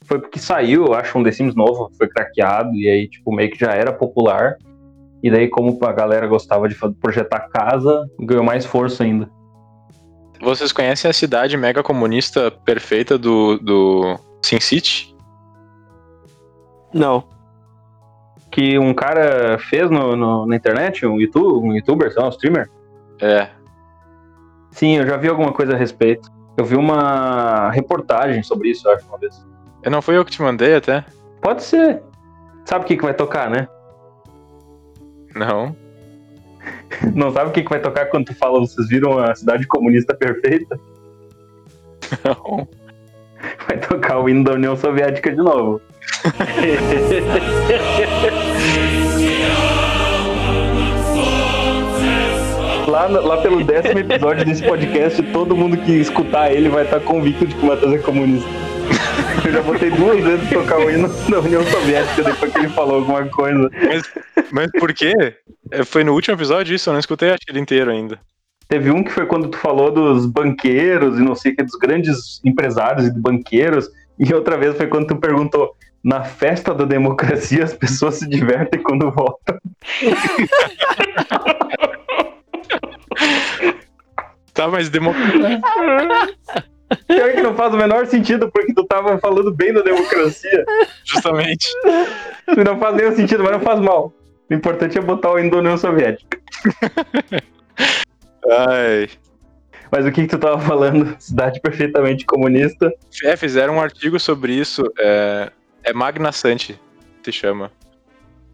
[0.05, 3.49] Foi porque saiu, eu acho, um The Sims novo, foi craqueado, e aí, tipo, meio
[3.49, 4.57] que já era popular.
[5.23, 9.29] E daí, como a galera gostava de projetar casa, ganhou mais força ainda.
[10.41, 15.12] Vocês conhecem a cidade mega comunista perfeita do, do Sin City?
[16.93, 17.23] Não.
[18.51, 22.31] Que um cara fez no, no- na internet, um, YouTube, um youtuber, sei lá, um
[22.31, 22.69] streamer.
[23.19, 23.47] É.
[24.71, 26.29] Sim, eu já vi alguma coisa a respeito.
[26.55, 29.43] Eu vi uma reportagem sobre isso, eu acho, uma vez.
[29.89, 31.03] Não fui eu que te mandei até?
[31.41, 32.01] Pode ser.
[32.65, 33.67] Sabe o que, que vai tocar, né?
[35.35, 35.75] Não.
[37.13, 40.13] Não sabe o que, que vai tocar quando tu fala, vocês viram a cidade comunista
[40.15, 40.79] perfeita?
[42.23, 42.67] Não.
[43.67, 45.81] Vai tocar o hino da União Soviética de novo.
[52.87, 57.45] lá, lá pelo décimo episódio desse podcast, todo mundo que escutar ele vai estar convicto
[57.45, 58.49] de que o Matheus é comunista.
[59.45, 62.97] Eu já botei duas vezes tocar o hino da União Soviética depois que ele falou
[62.97, 63.69] alguma coisa.
[63.87, 64.11] Mas,
[64.51, 65.13] mas por quê?
[65.71, 66.89] É, Foi no último episódio isso?
[66.89, 68.19] Eu não escutei acho que ele inteiro ainda.
[68.67, 71.75] Teve um que foi quando tu falou dos banqueiros e não sei o que, dos
[71.75, 73.89] grandes empresários e banqueiros.
[74.17, 78.81] E outra vez foi quando tu perguntou: na festa da democracia as pessoas se divertem
[78.81, 79.57] quando votam.
[84.53, 85.61] Tá, mas democracia.
[87.07, 90.63] Pior que não faz o menor sentido, porque tu tava falando bem da democracia.
[91.03, 91.67] Justamente.
[92.63, 94.13] Não faz nenhum sentido, mas não faz mal.
[94.49, 96.37] O importante é botar o hino da União Soviética.
[98.47, 99.09] Ai.
[99.91, 101.15] Mas o que, que tu tava falando?
[101.19, 102.91] Cidade perfeitamente comunista.
[103.23, 104.83] É, fizeram um artigo sobre isso.
[104.99, 105.51] É,
[105.83, 106.79] é Magna Santi,
[107.23, 107.71] se chama.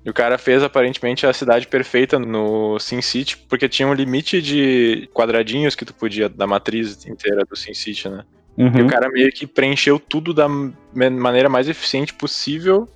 [0.06, 5.10] E o cara fez aparentemente a cidade perfeita no SimCity, porque tinha um limite de
[5.14, 8.24] quadradinhos que tu podia, da matriz inteira do SimCity, né?
[8.58, 8.86] E Uhum.
[8.86, 10.70] o cara meio que preencheu tudo da ma-
[11.12, 12.88] maneira mais eficiente possível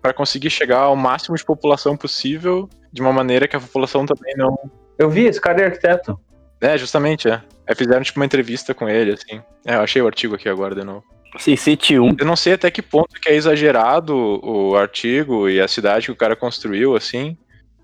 [0.00, 4.34] para conseguir chegar ao máximo de população possível, de uma maneira que a população também
[4.36, 4.56] não.
[4.98, 6.18] Eu vi, esse cara é arquiteto.
[6.60, 7.40] É, justamente, é.
[7.68, 9.40] Aí fizeram tipo uma entrevista com ele, assim.
[9.64, 11.04] É, eu achei o artigo aqui agora de novo.
[11.38, 12.16] SimCity 1.
[12.18, 16.12] Eu não sei até que ponto que é exagerado o artigo e a cidade que
[16.12, 17.36] o cara construiu, assim.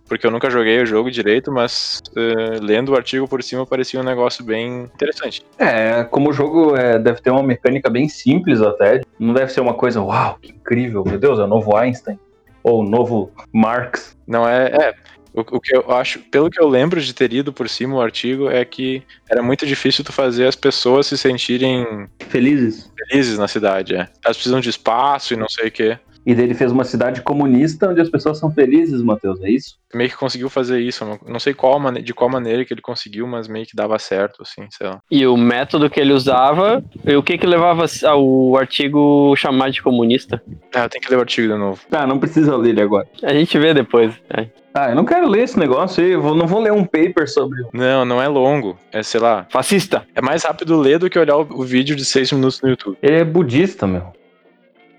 [0.09, 4.01] Porque eu nunca joguei o jogo direito, mas eh, lendo o artigo por cima parecia
[4.01, 5.45] um negócio bem interessante.
[5.59, 9.03] É, como o jogo é, deve ter uma mecânica bem simples até.
[9.19, 12.19] Não deve ser uma coisa, uau, que incrível, meu Deus, é o novo Einstein.
[12.63, 14.17] Ou o novo Marx.
[14.27, 14.69] Não é.
[14.69, 14.95] É.
[15.35, 18.01] O, o que eu acho, pelo que eu lembro de ter lido por cima o
[18.01, 22.91] artigo, é que era muito difícil tu fazer as pessoas se sentirem Felizes.
[23.09, 24.09] felizes na cidade, é.
[24.25, 25.99] Elas precisam de espaço e não sei o quê.
[26.27, 29.77] E daí ele fez uma cidade comunista onde as pessoas são felizes, Matheus, é isso?
[29.95, 31.03] Meio que conseguiu fazer isso.
[31.27, 34.67] não- sei qual, de qual maneira que ele conseguiu, mas meio que dava certo, assim,
[34.71, 35.01] sei lá.
[35.11, 39.81] E o método que ele usava, e o que que levava ao artigo chamar de
[39.81, 40.43] comunista?
[40.75, 41.81] Ah, eu tenho que ler o artigo de novo.
[41.91, 43.09] Ah, não precisa ler ele agora.
[43.23, 44.13] A gente vê depois.
[44.29, 44.49] É.
[44.81, 47.29] Ah, eu não quero ler esse negócio aí, eu vou- não vou ler um paper
[47.29, 47.63] sobre.
[47.73, 48.79] Não, não é longo.
[48.93, 49.47] É, sei lá.
[49.51, 50.07] Fascista.
[50.15, 52.97] É mais rápido ler do que olhar o, o vídeo de seis minutos no YouTube.
[53.03, 54.13] Ele é budista, meu.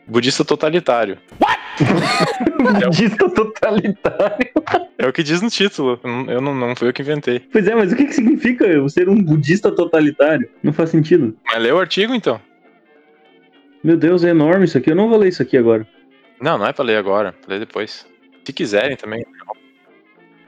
[0.08, 1.18] Budista totalitário.
[2.84, 4.50] budista totalitário.
[4.98, 6.00] É o que diz no título.
[6.04, 7.40] Eu não- Eu não, não fui eu que inventei.
[7.52, 10.50] Pois é, mas o que, que significa eu ser um budista totalitário?
[10.64, 11.38] Não faz sentido.
[11.46, 12.42] Mas lê o artigo então.
[13.84, 14.92] Meu Deus, é enorme isso aqui.
[14.92, 15.88] Eu não vou ler isso aqui agora.
[16.42, 17.34] Não, não é pra ler agora.
[17.46, 18.06] Pra ler depois.
[18.44, 19.24] Se quiserem também.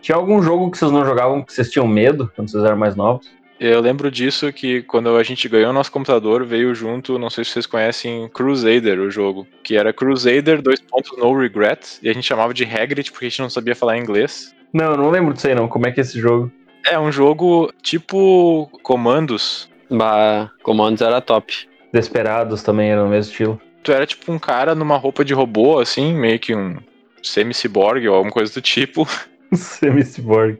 [0.01, 2.95] Tinha algum jogo que vocês não jogavam que vocês tinham medo quando vocês eram mais
[2.95, 3.29] novos?
[3.59, 7.51] Eu lembro disso que quando a gente ganhou nosso computador, veio junto, não sei se
[7.51, 9.45] vocês conhecem, Crusader, o jogo.
[9.63, 11.99] Que era Crusader, dois pontos, no regret.
[12.01, 14.55] E a gente chamava de Hagrid porque a gente não sabia falar inglês.
[14.73, 15.67] Não, eu não lembro disso aí não.
[15.67, 16.51] Como é que é esse jogo?
[16.87, 19.69] É um jogo tipo comandos.
[19.91, 21.53] Bah, comandos era top.
[21.93, 23.61] Desperados também era no mesmo estilo.
[23.83, 26.77] Tu era tipo um cara numa roupa de robô, assim, meio que um
[27.21, 29.07] semi-cyborg ou alguma coisa do tipo.
[29.53, 30.57] Semi-cyborg.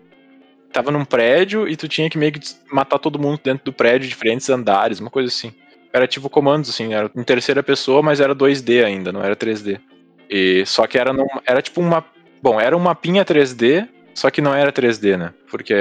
[0.71, 2.39] Tava num prédio e tu tinha que meio que
[2.71, 5.51] matar todo mundo dentro do prédio, diferentes andares, uma coisa assim.
[5.91, 9.79] Era tipo comandos, assim, era em terceira pessoa, mas era 2D ainda, não era 3D.
[10.29, 12.05] E só que era, num, era tipo uma.
[12.41, 15.33] Bom, era um mapinha 3D, só que não era 3D, né?
[15.49, 15.75] Porque.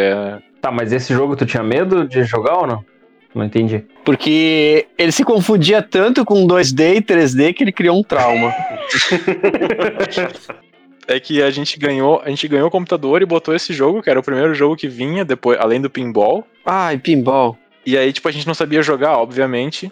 [0.61, 2.85] Tá, mas esse jogo tu tinha medo de jogar ou não?
[3.33, 3.85] Não entendi.
[4.05, 8.53] Porque ele se confundia tanto com 2D e 3D que ele criou um trauma.
[11.07, 14.11] É que a gente ganhou, a gente ganhou o computador e botou esse jogo, que
[14.11, 16.47] era o primeiro jogo que vinha depois, além do pinball.
[16.65, 17.57] Ai, pinball.
[17.85, 19.91] E aí, tipo, a gente não sabia jogar, obviamente.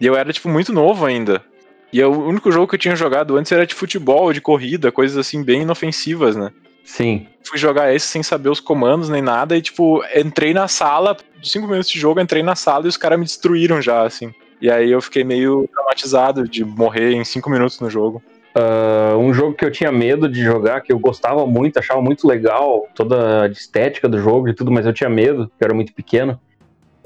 [0.00, 1.42] E eu era, tipo, muito novo ainda.
[1.92, 4.90] E eu- o único jogo que eu tinha jogado antes era de futebol, de corrida,
[4.90, 6.50] coisas assim bem inofensivas, né?
[6.84, 7.26] Sim.
[7.44, 11.66] Fui jogar esse sem saber os comandos nem nada e, tipo, entrei na sala, cinco
[11.68, 14.32] minutos de jogo, entrei na sala e os caras me destruíram já, assim.
[14.60, 18.22] E aí eu fiquei meio traumatizado de morrer em cinco minutos no jogo.
[18.54, 22.26] Ah, um jogo que eu tinha medo de jogar, que eu gostava muito, achava muito
[22.26, 25.74] legal, toda a estética do jogo e tudo, mas eu tinha medo, porque eu era
[25.74, 26.38] muito pequeno,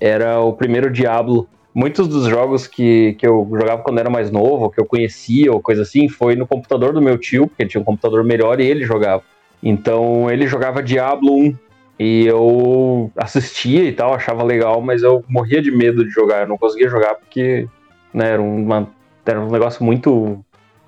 [0.01, 1.49] era o primeiro Diablo.
[1.75, 5.61] Muitos dos jogos que, que eu jogava quando era mais novo, que eu conhecia ou
[5.61, 8.65] coisa assim, foi no computador do meu tio, porque ele tinha um computador melhor e
[8.65, 9.23] ele jogava.
[9.63, 11.57] Então ele jogava Diablo 1
[11.99, 16.49] e eu assistia e tal, achava legal, mas eu morria de medo de jogar, eu
[16.49, 17.67] não conseguia jogar porque
[18.13, 18.89] né, era, uma,
[19.27, 20.45] era um negócio muito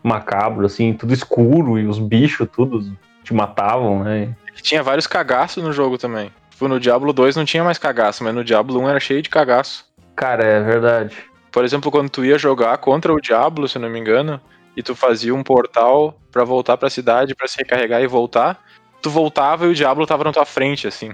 [0.07, 4.35] macabro, assim, tudo escuro e os bichos tudo te matavam, né?
[4.63, 6.31] Tinha vários cagaços no jogo também.
[6.51, 9.29] Tipo, no Diablo 2 não tinha mais cagaço, mas no Diablo 1 era cheio de
[9.29, 9.85] cagaço.
[10.15, 11.17] Cara, é verdade.
[11.53, 14.41] Por exemplo, quando tu ia jogar contra o Diablo, se não me engano,
[14.77, 18.63] e tu fazia um portal pra voltar pra cidade, pra se recarregar e voltar,
[19.03, 21.11] tu voltava e o Diablo tava na tua frente, assim.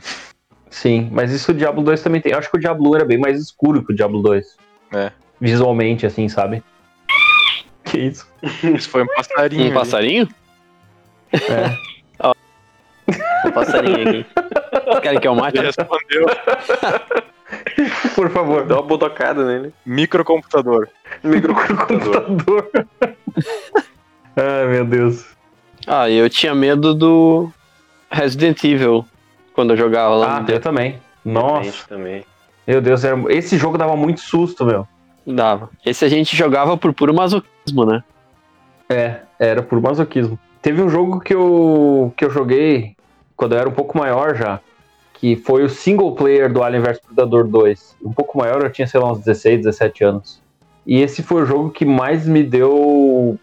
[0.71, 2.33] Sim, mas isso o Diablo 2 também tem.
[2.33, 4.57] Eu acho que o Diablo 1 era bem mais escuro que o Diablo 2.
[4.95, 5.13] É.
[5.41, 6.63] Visualmente, assim, sabe?
[7.93, 8.27] Que isso?
[8.75, 9.63] Isso foi um passarinho.
[9.63, 9.75] Um ali.
[9.75, 10.29] passarinho?
[11.33, 11.93] É.
[13.45, 14.27] Um passarinho aqui.
[15.03, 15.59] Querem que eu mate?
[15.59, 16.27] Ele respondeu.
[18.15, 18.65] Por favor.
[18.65, 19.75] Dá uma botocada nele.
[19.85, 20.89] Microcomputador.
[21.23, 22.23] Microcomputador.
[22.23, 22.71] Computador.
[24.37, 25.27] Ai, meu Deus.
[25.87, 27.51] Ah, eu tinha medo do
[28.11, 29.05] Resident Evil
[29.53, 30.99] quando eu jogava lá Ah, no eu também.
[31.25, 32.25] Nossa, Gente, também.
[32.67, 33.17] meu Deus, era...
[33.31, 34.87] esse jogo dava muito susto, meu.
[35.27, 35.71] Dava.
[35.85, 38.03] Esse a gente jogava por puro masoquismo, né?
[38.89, 40.39] É, era por masoquismo.
[40.61, 42.97] Teve um jogo que eu, que eu joguei
[43.37, 44.61] quando eu era um pouco maior já,
[45.15, 47.97] que foi o single player do Alien vs Predador 2.
[48.05, 50.43] Um pouco maior, eu tinha, sei lá, uns 16, 17 anos.
[50.87, 53.39] E esse foi o jogo que mais me deu,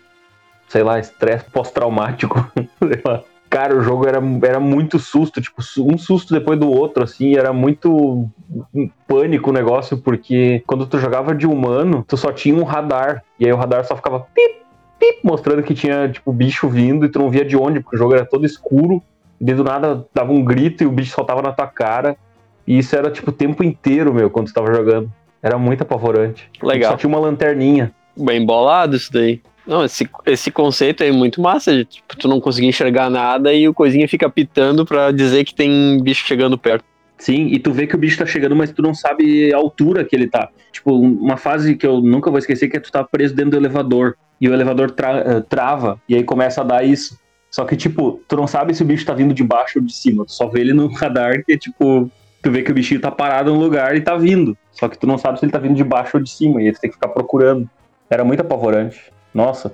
[0.67, 2.49] sei lá, estresse pós-traumático.
[2.79, 3.23] sei lá.
[3.49, 7.51] Cara, o jogo era, era muito susto, tipo, um susto depois do outro, assim, era
[7.51, 8.29] muito
[9.07, 13.45] pânico o negócio, porque quando tu jogava de humano, tu só tinha um radar, e
[13.45, 14.61] aí o radar só ficava pip,
[14.99, 17.99] pip, mostrando que tinha, tipo, bicho vindo e tu não via de onde, porque o
[17.99, 19.01] jogo era todo escuro,
[19.41, 22.15] e do nada dava um grito e o bicho soltava na tua cara,
[22.67, 25.11] e isso era, tipo, o tempo inteiro, meu, quando tu tava jogando.
[25.41, 26.51] Era muito apavorante.
[26.61, 26.91] Legal.
[26.91, 27.91] Só tinha uma lanterninha.
[28.15, 29.41] Bem bolado isso daí.
[29.69, 33.67] Não, esse, esse conceito é muito massa, de, tipo, tu não conseguir enxergar nada e
[33.67, 36.83] o coisinha fica pitando pra dizer que tem bicho chegando perto.
[37.19, 40.03] Sim, e tu vê que o bicho tá chegando, mas tu não sabe a altura
[40.03, 40.49] que ele tá.
[40.71, 43.57] Tipo, uma fase que eu nunca vou esquecer que é tu tá preso dentro do
[43.57, 44.15] elevador.
[44.41, 47.19] E o elevador tra- eh, trava, e aí começa a dar isso.
[47.51, 49.93] Só que, tipo, tu não sabe se o bicho tá vindo de baixo ou de
[49.93, 50.25] cima.
[50.25, 52.09] Tu só vê ele no radar, que é tipo,
[52.41, 54.57] tu vê que o bichinho tá parado no lugar e tá vindo.
[54.71, 56.67] Só que tu não sabe se ele tá vindo de baixo ou de cima, e
[56.67, 57.69] aí tu tem que ficar procurando.
[58.09, 58.99] Era muito apavorante.
[59.33, 59.73] Nossa.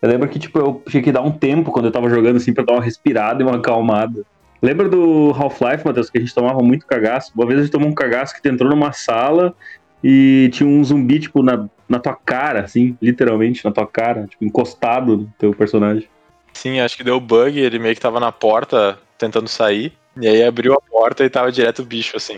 [0.00, 2.52] Eu lembro que, tipo, eu tinha que dar um tempo quando eu tava jogando, assim,
[2.52, 4.24] pra dar uma respirada e uma acalmada.
[4.62, 7.32] Lembra do Half-Life, Matheus, que a gente tomava muito cagaço?
[7.34, 9.54] Uma vez a gente tomou um cagaço que tu entrou numa sala
[10.02, 14.44] e tinha um zumbi, tipo, na, na tua cara, assim, literalmente na tua cara, tipo,
[14.44, 16.08] encostado no teu personagem.
[16.52, 19.92] Sim, acho que deu bug, ele meio que tava na porta tentando sair.
[20.20, 22.36] E aí abriu a porta e tava direto o bicho, assim.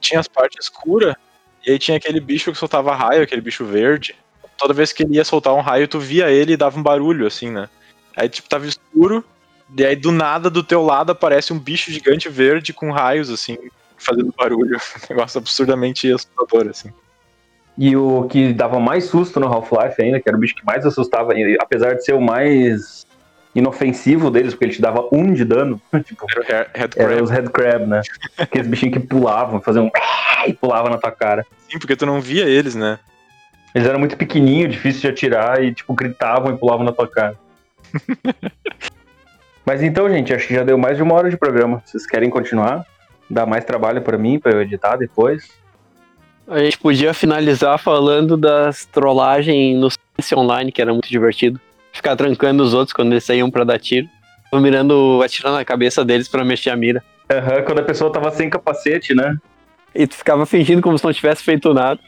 [0.00, 1.14] Tinha as partes escuras,
[1.66, 4.14] e aí tinha aquele bicho que soltava raio, aquele bicho verde.
[4.56, 7.26] Toda vez que ele ia soltar um raio, tu via ele e dava um barulho,
[7.26, 7.68] assim, né?
[8.16, 9.24] Aí, tipo, tava escuro,
[9.76, 13.56] e aí do nada, do teu lado, aparece um bicho gigante verde com raios, assim,
[13.96, 14.78] fazendo barulho.
[15.10, 16.92] Um negócio absurdamente assustador, assim.
[17.76, 20.84] E o que dava mais susto no Half-Life ainda, que era o bicho que mais
[20.84, 23.06] assustava, apesar de ser o mais
[23.54, 27.22] inofensivo deles, porque ele te dava um de dano, tipo, Era o Head Crab.
[27.22, 28.02] os Headcrab, né?
[28.36, 29.90] Aqueles bichinhos que pulavam, faziam
[30.46, 31.46] e pulavam na tua cara.
[31.70, 32.98] Sim, porque tu não via eles, né?
[33.74, 37.38] Eles eram muito pequenininhos, difícil de atirar e, tipo, gritavam e pulavam na tua cara.
[39.64, 41.82] Mas então, gente, acho que já deu mais de uma hora de programa.
[41.84, 42.84] Vocês querem continuar?
[43.30, 45.48] Dá mais trabalho pra mim, pra eu editar depois?
[46.46, 51.60] A gente podia finalizar falando das trollagens no CS Online, que era muito divertido.
[51.92, 54.08] Ficar trancando os outros quando eles saíam pra dar tiro.
[54.52, 57.02] Mirando, atirando na cabeça deles pra mexer a mira.
[57.30, 59.36] Aham, quando a pessoa tava sem capacete, né?
[59.94, 61.98] E tu ficava fingindo como se não tivesse feito nada.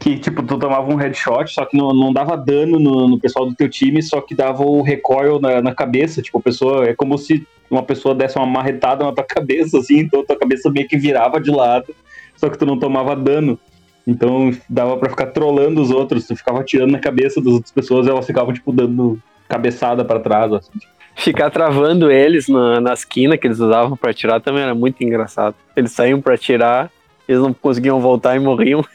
[0.00, 3.46] Que, tipo, tu tomava um headshot, só que não, não dava dano no, no pessoal
[3.46, 6.22] do teu time, só que dava o recoil na, na cabeça.
[6.22, 6.86] Tipo, a pessoa.
[6.86, 10.70] É como se uma pessoa desse uma marretada na tua cabeça, assim, então tua cabeça
[10.70, 11.94] meio que virava de lado,
[12.36, 13.58] só que tu não tomava dano.
[14.06, 18.06] Então dava pra ficar trollando os outros, tu ficava atirando na cabeça das outras pessoas
[18.06, 20.72] e elas ficavam, tipo, dando cabeçada pra trás, assim.
[21.16, 25.54] Ficar travando eles na, na esquina que eles usavam pra atirar também era muito engraçado.
[25.76, 26.90] Eles saíam pra atirar,
[27.28, 28.84] eles não conseguiam voltar e morriam.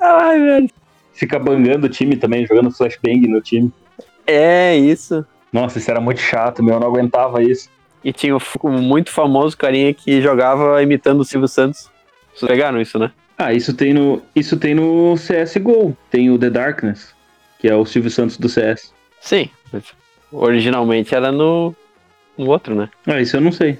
[0.00, 0.70] Ai, velho.
[1.12, 3.72] Fica bangando o time também, jogando flashbang no time.
[4.26, 5.24] É isso.
[5.52, 7.68] Nossa, isso era muito chato, meu, eu não aguentava isso.
[8.02, 11.90] E tinha o o muito famoso carinha que jogava imitando o Silvio Santos.
[12.34, 13.10] Vocês pegaram isso, né?
[13.36, 15.96] Ah, isso tem no, isso tem no CSGO.
[16.10, 17.14] Tem o The Darkness,
[17.58, 18.92] que é o Silvio Santos do CS.
[19.20, 19.50] Sim.
[20.32, 21.74] Originalmente era no,
[22.36, 22.88] no outro, né?
[23.06, 23.78] Ah, isso eu não sei.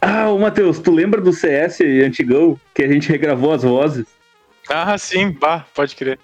[0.00, 4.06] Ah, ô Matheus, tu lembra do CS antigão, que a gente regravou as vozes?
[4.72, 6.18] Ah, sim, bah, pode crer.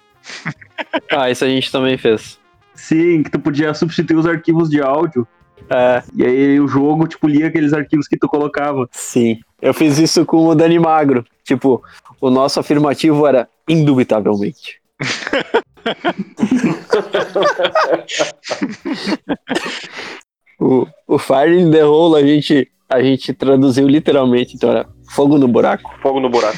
[1.11, 2.39] Ah, isso a gente também fez.
[2.73, 5.27] Sim, que tu podia substituir os arquivos de áudio.
[5.69, 8.87] É, E aí o jogo, tipo, lia aqueles arquivos que tu colocava.
[8.91, 9.39] sim.
[9.59, 11.25] Eu fiz isso com o Dani Magro.
[11.43, 11.81] Tipo,
[12.21, 14.79] o nosso afirmativo era indubitavelmente.
[20.59, 25.37] o, o Fire in the Hole a gente, a gente traduziu literalmente, então era fogo
[25.37, 25.89] no buraco.
[26.01, 26.57] Fogo no buraco.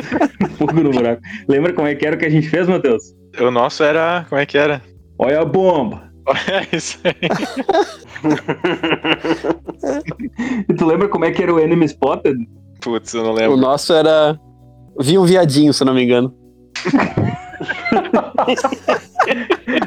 [0.58, 1.22] Fogo no buraco.
[1.48, 3.02] Lembra como é que era o que a gente fez, Matheus?
[3.40, 4.26] O nosso era.
[4.28, 4.82] Como é que era?
[5.18, 6.10] Olha a bomba!
[6.72, 7.14] É isso aí.
[10.68, 12.36] E tu lembra como é que era o Enemy Spotted?
[12.80, 13.56] Putz, eu não O lembro.
[13.56, 14.38] nosso era.
[15.00, 16.32] Vinha um viadinho, se eu não me engano.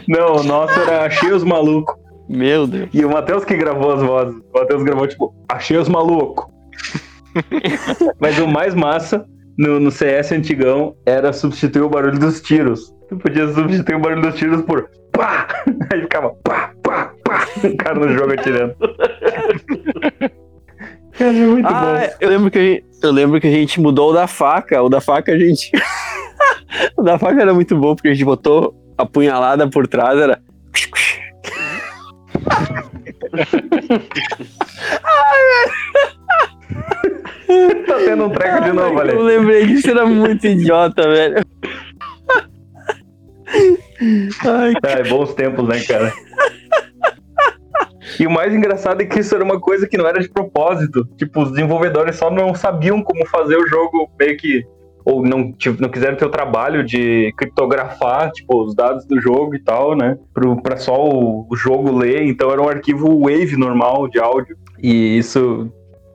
[0.07, 1.95] Não, o nosso era Achei os Malucos.
[2.28, 2.89] Meu Deus.
[2.93, 4.36] E o Matheus que gravou as vozes.
[4.53, 6.45] O Matheus gravou, tipo, Achei os Malucos.
[8.19, 9.26] Mas o mais massa
[9.57, 12.93] no, no CS antigão era substituir o barulho dos tiros.
[13.09, 15.47] Tu podia substituir o barulho dos tiros por pá!
[15.93, 17.45] Aí ficava pá, pá, pá.
[17.63, 18.76] O cara no jogo atirando.
[21.17, 22.15] Cara, é muito Ah, bom.
[22.19, 24.82] eu lembro que a gente, eu lembro que a gente mudou o da faca.
[24.84, 25.71] O da faca a gente.
[26.97, 30.41] o da faca era muito bom, porque a gente botou a punhalada por trás, era.
[37.88, 39.14] Tá tendo um treco de novo, Eu ali.
[39.38, 41.43] lembrei disso, era muito idiota, velho.
[44.46, 46.12] Ai, É, bons tempos, né, cara?
[48.20, 51.06] E o mais engraçado é que isso era uma coisa que não era de propósito.
[51.18, 54.64] Tipo, os desenvolvedores só não sabiam como fazer o jogo meio que.
[55.06, 59.56] Ou não, tipo, não quiseram ter o trabalho de criptografar, tipo, os dados do jogo
[59.56, 60.18] e tal, né?
[60.34, 62.26] Pro, pra só o, o jogo ler.
[62.26, 64.58] Então era um arquivo Wave normal de áudio.
[64.82, 65.72] E isso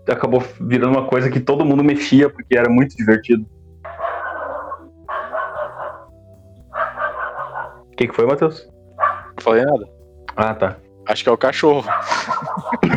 [0.09, 3.47] acabou virando uma coisa que todo mundo mexia, porque era muito divertido.
[7.93, 8.69] O que, que foi, Matheus?
[8.99, 9.89] Não falei nada.
[10.37, 10.77] Ah, tá.
[11.07, 11.89] Acho que é o cachorro.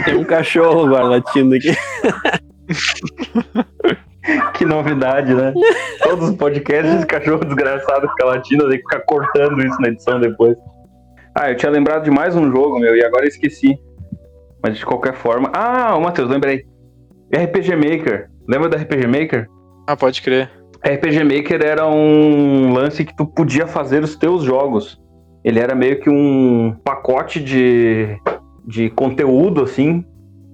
[0.06, 1.74] tem um cachorro agora latindo aqui.
[4.54, 5.54] Que novidade, né?
[6.02, 10.20] Todos os podcasts, esse cachorro desgraçado fica latindo, tem que ficar cortando isso na edição
[10.20, 10.58] depois.
[11.36, 13.78] Ah, eu tinha lembrado de mais um jogo, meu, e agora eu esqueci.
[14.62, 15.52] Mas de qualquer forma.
[15.54, 16.66] Ah, ô Matheus, lembrei.
[17.34, 18.30] RPG Maker.
[18.48, 19.48] Lembra da RPG Maker?
[19.88, 20.50] Ah, pode crer.
[20.86, 25.02] RPG Maker era um lance que tu podia fazer os teus jogos.
[25.44, 28.16] Ele era meio que um pacote de,
[28.66, 30.06] de conteúdo, assim,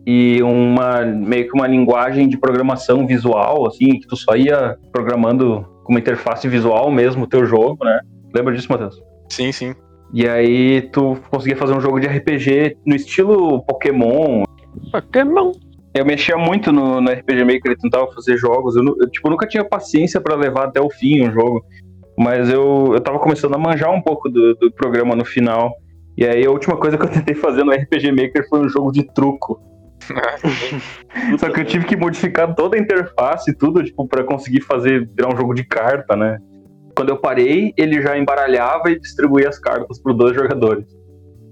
[0.05, 5.65] e uma meio que uma linguagem de programação visual, assim, que tu só ia programando
[5.83, 7.99] com uma interface visual mesmo o teu jogo, né?
[8.33, 9.01] Lembra disso, Matheus?
[9.29, 9.75] Sim, sim.
[10.13, 14.43] E aí tu conseguia fazer um jogo de RPG no estilo Pokémon.
[14.91, 15.51] Pokémon.
[15.93, 18.75] Eu mexia muito no, no RPG Maker e tentava fazer jogos.
[18.75, 21.63] Eu, eu, tipo, nunca tinha paciência pra levar até o fim um jogo.
[22.17, 25.73] Mas eu, eu tava começando a manjar um pouco do, do programa no final.
[26.17, 28.91] E aí a última coisa que eu tentei fazer no RPG Maker foi um jogo
[28.91, 29.59] de truco.
[31.39, 35.07] Só que eu tive que modificar toda a interface e tudo, tipo, pra conseguir fazer
[35.15, 36.37] virar um jogo de carta, né?
[36.95, 40.85] Quando eu parei, ele já embaralhava e distribuía as cartas para dois jogadores.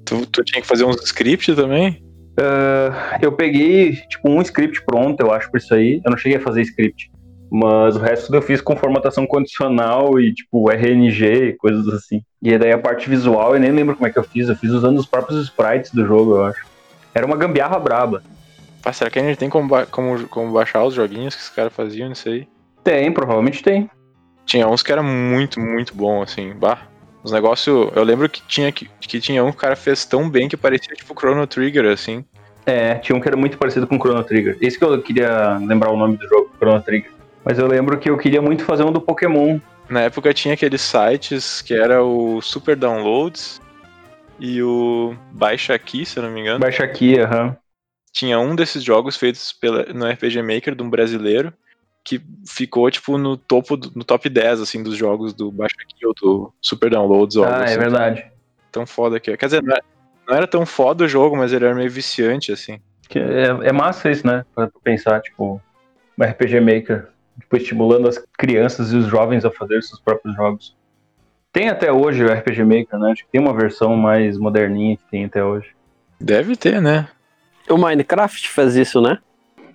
[0.06, 2.02] Tu, tu tinha que fazer uns scripts também?
[2.40, 6.02] Ah, eu peguei, tipo, um script pronto, eu acho, por isso aí.
[6.06, 7.10] Eu não cheguei a fazer script.
[7.50, 12.22] Mas o resto eu fiz com formatação condicional e, tipo, RNG, coisas assim.
[12.42, 14.50] E daí a parte visual, eu nem lembro como é que eu fiz.
[14.50, 16.66] Eu fiz usando os próprios sprites do jogo, eu acho.
[17.16, 18.22] Era uma gambiarra braba.
[18.88, 21.50] Ah, será que a gente tem como, ba- como, como baixar os joguinhos que os
[21.50, 22.48] caras faziam nisso aí?
[22.86, 23.90] Tem, provavelmente tem.
[24.46, 26.54] Tinha uns que era muito, muito bom, assim.
[26.54, 26.84] Bah.
[27.22, 27.92] Os negócios.
[27.94, 30.56] Eu lembro que tinha, que, que tinha um que o cara fez tão bem que
[30.56, 32.24] parecia tipo Chrono Trigger, assim.
[32.66, 34.58] É, tinha um que era muito parecido com Chrono Trigger.
[34.62, 37.12] Esse que eu queria lembrar o nome do jogo, Chrono Trigger.
[37.44, 39.60] Mas eu lembro que eu queria muito fazer um do Pokémon.
[39.90, 43.60] Na época tinha aqueles sites que era o Super Downloads
[44.40, 46.60] e o Baixa Aqui, se eu não me engano.
[46.62, 47.54] Baixa aqui, aham.
[48.18, 51.54] Tinha um desses jogos feitos pela, no RPG Maker de um brasileiro
[52.04, 56.06] que ficou, tipo, no topo, do- no top 10, assim, dos jogos do Baixa Aqui
[56.06, 57.36] ou do Super Downloads.
[57.36, 57.78] ou Ah, é assim.
[57.78, 58.26] verdade.
[58.72, 59.38] Tão foda que é.
[59.38, 59.84] Quer dizer, não era,
[60.28, 62.80] não era tão foda o jogo, mas ele era meio viciante, assim.
[63.14, 64.44] É, é massa isso, né?
[64.56, 65.62] Pra pensar, tipo,
[66.18, 67.10] um RPG Maker.
[67.40, 70.76] Tipo, estimulando as crianças e os jovens a fazer seus próprios jogos.
[71.54, 73.12] Tem até hoje o RPG Maker, né?
[73.12, 75.70] Acho que tem uma versão mais moderninha que tem até hoje.
[76.20, 77.08] Deve ter, né?
[77.70, 79.20] O Minecraft faz isso, né?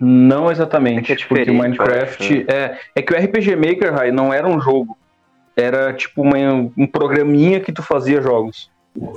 [0.00, 2.24] Não exatamente, É é porque o Minecraft.
[2.24, 4.96] acho, É, é que o RPG Maker, Rai, não era um jogo.
[5.56, 6.36] Era tipo uma,
[6.76, 8.70] um programinha que tu fazia jogos.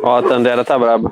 [0.03, 1.11] Ó, a Tandera tá braba.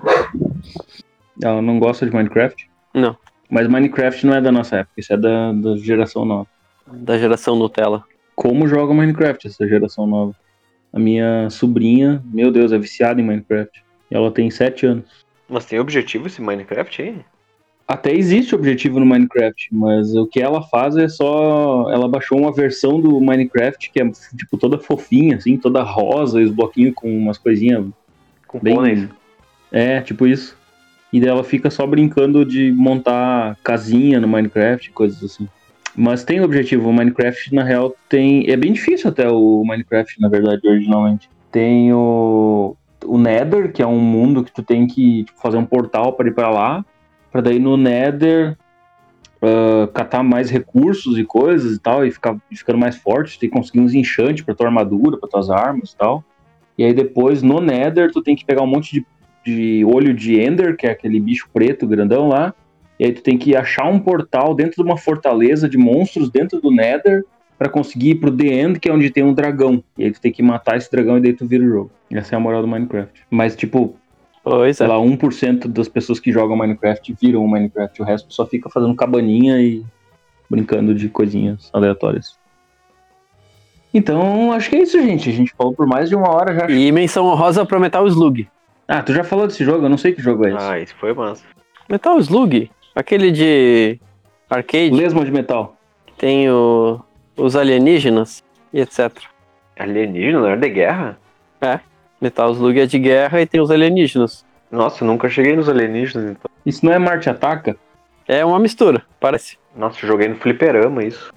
[1.41, 2.69] Ela não gosta de Minecraft?
[2.93, 3.17] Não.
[3.49, 6.47] Mas Minecraft não é da nossa época, isso é da, da geração nova.
[6.87, 8.03] Da geração Nutella.
[8.35, 10.35] Como joga Minecraft essa geração nova?
[10.91, 13.83] A minha sobrinha, meu Deus, é viciada em Minecraft.
[14.11, 15.25] E ela tem 7 anos.
[15.49, 17.15] Mas tem objetivo esse Minecraft aí?
[17.87, 21.89] Até existe objetivo no Minecraft, mas o que ela faz é só.
[21.91, 26.45] Ela baixou uma versão do Minecraft que é tipo toda fofinha, assim, toda rosa, e
[26.45, 27.85] os bloquinhos com umas coisinhas
[28.47, 28.75] Com bem.
[28.75, 29.09] pôneis?
[29.71, 30.57] É, tipo isso.
[31.11, 35.47] E daí ela fica só brincando de montar casinha no Minecraft, coisas assim.
[35.95, 38.49] Mas tem objetivo, o Minecraft na real tem.
[38.49, 41.29] É bem difícil até o Minecraft, na verdade, originalmente.
[41.51, 42.75] Tem o,
[43.05, 46.29] o Nether, que é um mundo que tu tem que tipo, fazer um portal para
[46.29, 46.85] ir para lá.
[47.33, 48.55] Pra daí no Nether
[49.43, 53.55] ah, catar mais recursos e coisas e tal, e ficar ficando mais forte, tem que
[53.55, 56.23] conseguir uns enchantes pra tua armadura, pra tuas armas e tal.
[56.77, 59.05] E aí depois, no Nether, tu tem que pegar um monte de,
[59.45, 62.53] de olho de Ender, que é aquele bicho preto grandão lá,
[62.97, 66.61] e aí tu tem que achar um portal dentro de uma fortaleza de monstros dentro
[66.61, 67.25] do Nether
[67.59, 69.83] pra conseguir ir pro The End, que é onde tem um dragão.
[69.97, 71.91] E aí tu tem que matar esse dragão e daí tu vira o jogo.
[72.09, 73.25] Essa é a moral do Minecraft.
[73.29, 73.97] Mas, tipo,
[74.43, 74.89] Pois sei é.
[74.89, 78.01] lá, 1% das pessoas que jogam Minecraft viram o Minecraft.
[78.01, 79.83] O resto só fica fazendo cabaninha e
[80.49, 82.37] brincando de coisinhas aleatórias.
[83.93, 85.29] Então, acho que é isso, gente.
[85.29, 86.69] A gente falou por mais de uma hora já.
[86.69, 88.47] E menção honrosa pra Metal Slug.
[88.87, 89.85] Ah, tu já falou desse jogo?
[89.85, 90.65] Eu não sei que jogo é esse.
[90.65, 91.43] Ah, isso foi massa.
[91.89, 92.69] Metal Slug?
[92.95, 93.99] Aquele de
[94.49, 95.75] arcade, Lesma de metal.
[96.17, 96.99] tem o-
[97.37, 99.11] os alienígenas e etc.
[99.77, 101.17] Alienígena, não era de guerra?
[102.23, 104.45] Metal Slug é de guerra e tem os alienígenas.
[104.71, 106.49] Nossa, eu nunca cheguei nos alienígenas, então.
[106.65, 107.75] Isso não é Marte Ataca?
[108.25, 109.57] É uma mistura, parece.
[109.75, 111.33] Nossa, eu joguei no fliperama isso.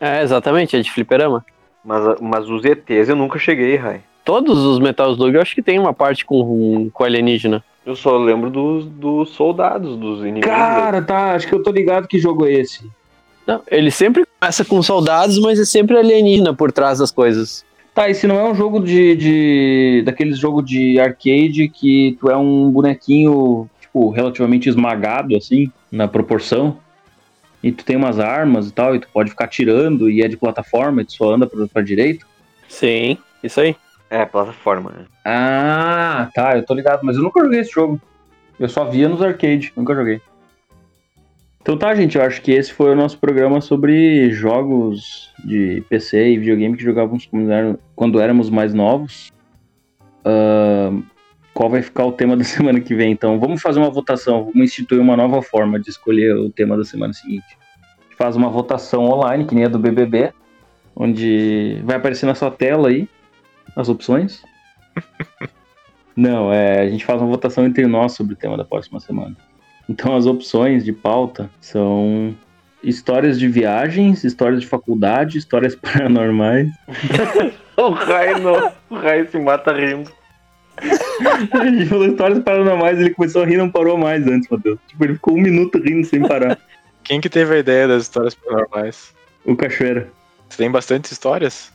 [0.00, 1.44] É, exatamente, é de fliperama.
[1.84, 4.00] Mas, mas os ETs eu nunca cheguei, Rai.
[4.24, 7.62] Todos os Metal Slug eu acho que tem uma parte com, com alienígena.
[7.86, 10.50] Eu só lembro dos, dos soldados, dos inimigos.
[10.50, 11.34] Cara, tá.
[11.34, 12.90] Acho que eu tô ligado que jogo é esse.
[13.46, 17.64] Não, ele sempre começa com soldados, mas é sempre alienígena por trás das coisas.
[17.94, 19.14] Tá, esse não é um jogo de.
[19.14, 26.08] de daqueles jogos de arcade que tu é um bonequinho, tipo, relativamente esmagado, assim, na
[26.08, 26.78] proporção.
[27.62, 30.36] E tu tem umas armas e tal, e tu pode ficar tirando, e é de
[30.36, 32.26] plataforma, e tu só anda pra, pra direita.
[32.68, 33.76] Sim, isso aí.
[34.10, 35.04] É, plataforma, né?
[35.24, 38.00] Ah, tá, eu tô ligado, mas eu nunca joguei esse jogo.
[38.58, 40.20] Eu só via nos arcade, nunca joguei.
[41.64, 46.32] Então tá, gente, eu acho que esse foi o nosso programa sobre jogos de PC
[46.32, 47.26] e videogame que jogávamos
[47.96, 49.32] quando, éramos mais novos.
[50.22, 51.00] Ahn,
[51.54, 53.10] qual vai ficar o tema da semana que vem?
[53.10, 56.84] Então, vamos fazer uma votação, vamos instituir uma nova forma de escolher o tema da
[56.84, 57.56] semana seguinte.
[57.80, 60.34] A gente faz uma votação online, que nem a do BBB,
[60.94, 63.08] onde vai aparecer na sua tela aí
[63.74, 64.42] as opções.
[66.14, 69.34] Não, é, a gente faz uma votação entre nós sobre o tema da próxima semana.
[69.88, 72.34] Então as opções de pauta são
[72.82, 76.68] histórias de viagens, histórias de faculdade, histórias paranormais.
[77.76, 78.72] O Rai não.
[78.88, 80.08] O Rai se mata rindo.
[80.78, 84.78] A gente falou histórias paranormais, ele começou a rir e não parou mais antes, Matheus.
[84.86, 86.56] Tipo, ele ficou um minuto rindo sem parar.
[87.02, 89.12] Quem que teve a ideia das histórias paranormais?
[89.44, 90.08] O Cachoeira.
[90.48, 91.72] Você tem bastante histórias?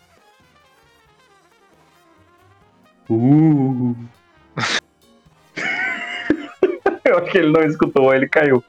[3.09, 3.95] Uh.
[7.09, 8.63] Eu acho que ele não escutou, ele caiu.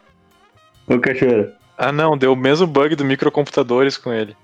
[0.86, 1.54] O Cachoeira.
[1.76, 4.36] Ah não, deu o mesmo bug do microcomputadores com ele.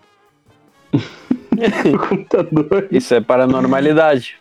[2.08, 2.88] Computador.
[2.90, 4.36] Isso é paranormalidade.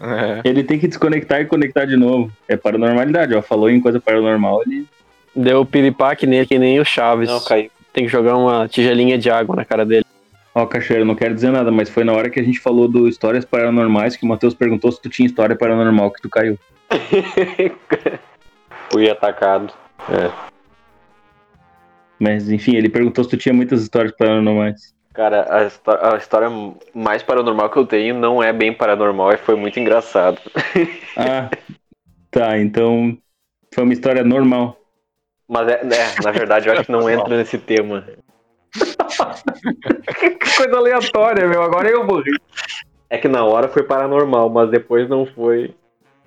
[0.00, 0.42] É.
[0.44, 2.30] Ele tem que desconectar e conectar de novo.
[2.46, 3.42] É paranormalidade, ó.
[3.42, 4.86] Falou em coisa paranormal, ele.
[5.34, 7.28] Deu piripaque nele que nem o Chaves.
[7.28, 7.70] Não, caiu.
[7.92, 10.04] Tem que jogar uma tigelinha de água na cara dele.
[10.54, 13.08] Ó, Cachoeira, não quero dizer nada, mas foi na hora que a gente falou do
[13.08, 16.58] histórias paranormais que o Matheus perguntou se tu tinha história paranormal que tu caiu.
[18.90, 19.72] Fui atacado.
[22.18, 24.94] Mas enfim, ele perguntou se tu tinha muitas histórias paranormais.
[25.12, 26.48] Cara, a, a história
[26.94, 30.38] mais paranormal que eu tenho não é bem paranormal e foi muito engraçado.
[31.18, 31.48] Ah,
[32.30, 33.16] tá, então
[33.74, 34.78] foi uma história normal.
[35.48, 38.06] Mas é, é, na verdade eu acho que não entra nesse tema.
[38.74, 41.62] que coisa aleatória, meu.
[41.62, 42.30] Agora eu morri.
[43.08, 45.74] É que na hora foi paranormal, mas depois não foi.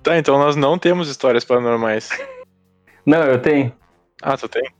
[0.02, 2.10] Tá, então nós não temos histórias paranormais.
[3.04, 3.72] Não, eu tenho.
[4.22, 4.70] Ah, tu tem?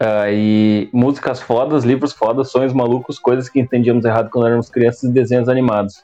[0.00, 5.04] Ah, e músicas fodas, livros fodas, sonhos malucos, coisas que entendíamos errado quando éramos crianças
[5.04, 5.96] e desenhos animados.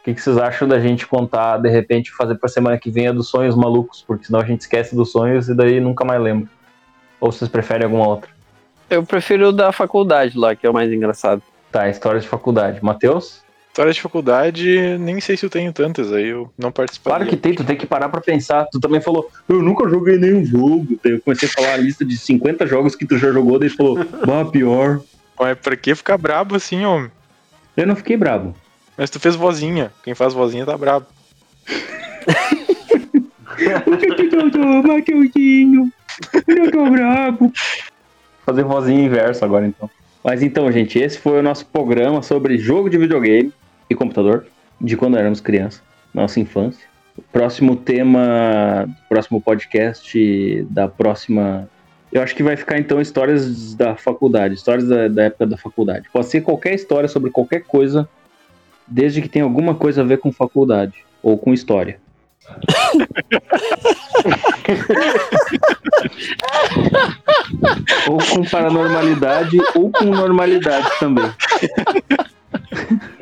[0.00, 3.08] O que, que vocês acham da gente contar, de repente, fazer pra semana que vem
[3.08, 4.04] a dos sonhos malucos?
[4.06, 6.48] Porque senão a gente esquece dos sonhos e daí nunca mais lembra.
[7.18, 8.30] Ou vocês preferem alguma outra?
[8.90, 11.42] Eu prefiro o da faculdade lá, que é o mais engraçado.
[11.72, 12.84] Tá, história de faculdade.
[12.84, 13.43] Matheus?
[13.74, 17.26] História de faculdade, nem sei se eu tenho tantas aí, eu não participaria.
[17.26, 18.66] Claro que tem, tu tem que parar pra pensar.
[18.70, 20.96] Tu também falou, eu nunca joguei nenhum jogo.
[21.02, 23.76] Eu comecei a falar a lista de 50 jogos que tu já jogou, daí tu
[23.76, 25.00] falou, bah, pior.
[25.36, 27.10] Mas pra que ficar brabo assim, homem?
[27.76, 28.54] Eu não fiquei bravo.
[28.96, 29.90] Mas tu fez vozinha.
[30.04, 31.06] Quem faz vozinha tá brabo.
[34.86, 35.92] Matheusinho,
[36.46, 37.52] eu tô bravo.
[38.46, 39.90] Fazer vozinha inverso agora então.
[40.22, 43.52] Mas então, gente, esse foi o nosso programa sobre jogo de videogame
[43.88, 44.46] e computador
[44.80, 45.80] de quando éramos crianças,
[46.12, 46.84] nossa infância.
[47.16, 51.68] O próximo tema, próximo podcast da próxima.
[52.12, 56.08] Eu acho que vai ficar então histórias da faculdade, histórias da, da época da faculdade.
[56.12, 58.08] Pode ser qualquer história sobre qualquer coisa,
[58.86, 62.02] desde que tenha alguma coisa a ver com faculdade ou com história.
[68.04, 71.30] com paranormalidade ou com normalidade também.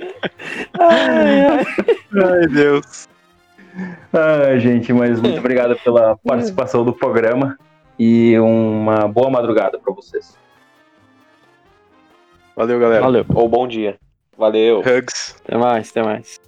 [0.78, 3.08] Ai, Deus.
[4.12, 7.58] Ah, gente, mas muito obrigado pela participação do programa
[7.98, 10.36] e uma boa madrugada para vocês.
[12.54, 13.02] Valeu, galera.
[13.02, 13.24] Valeu.
[13.34, 13.96] Ou bom dia.
[14.36, 14.80] Valeu.
[14.80, 15.36] Hugs.
[15.44, 16.40] Até mais, até mais.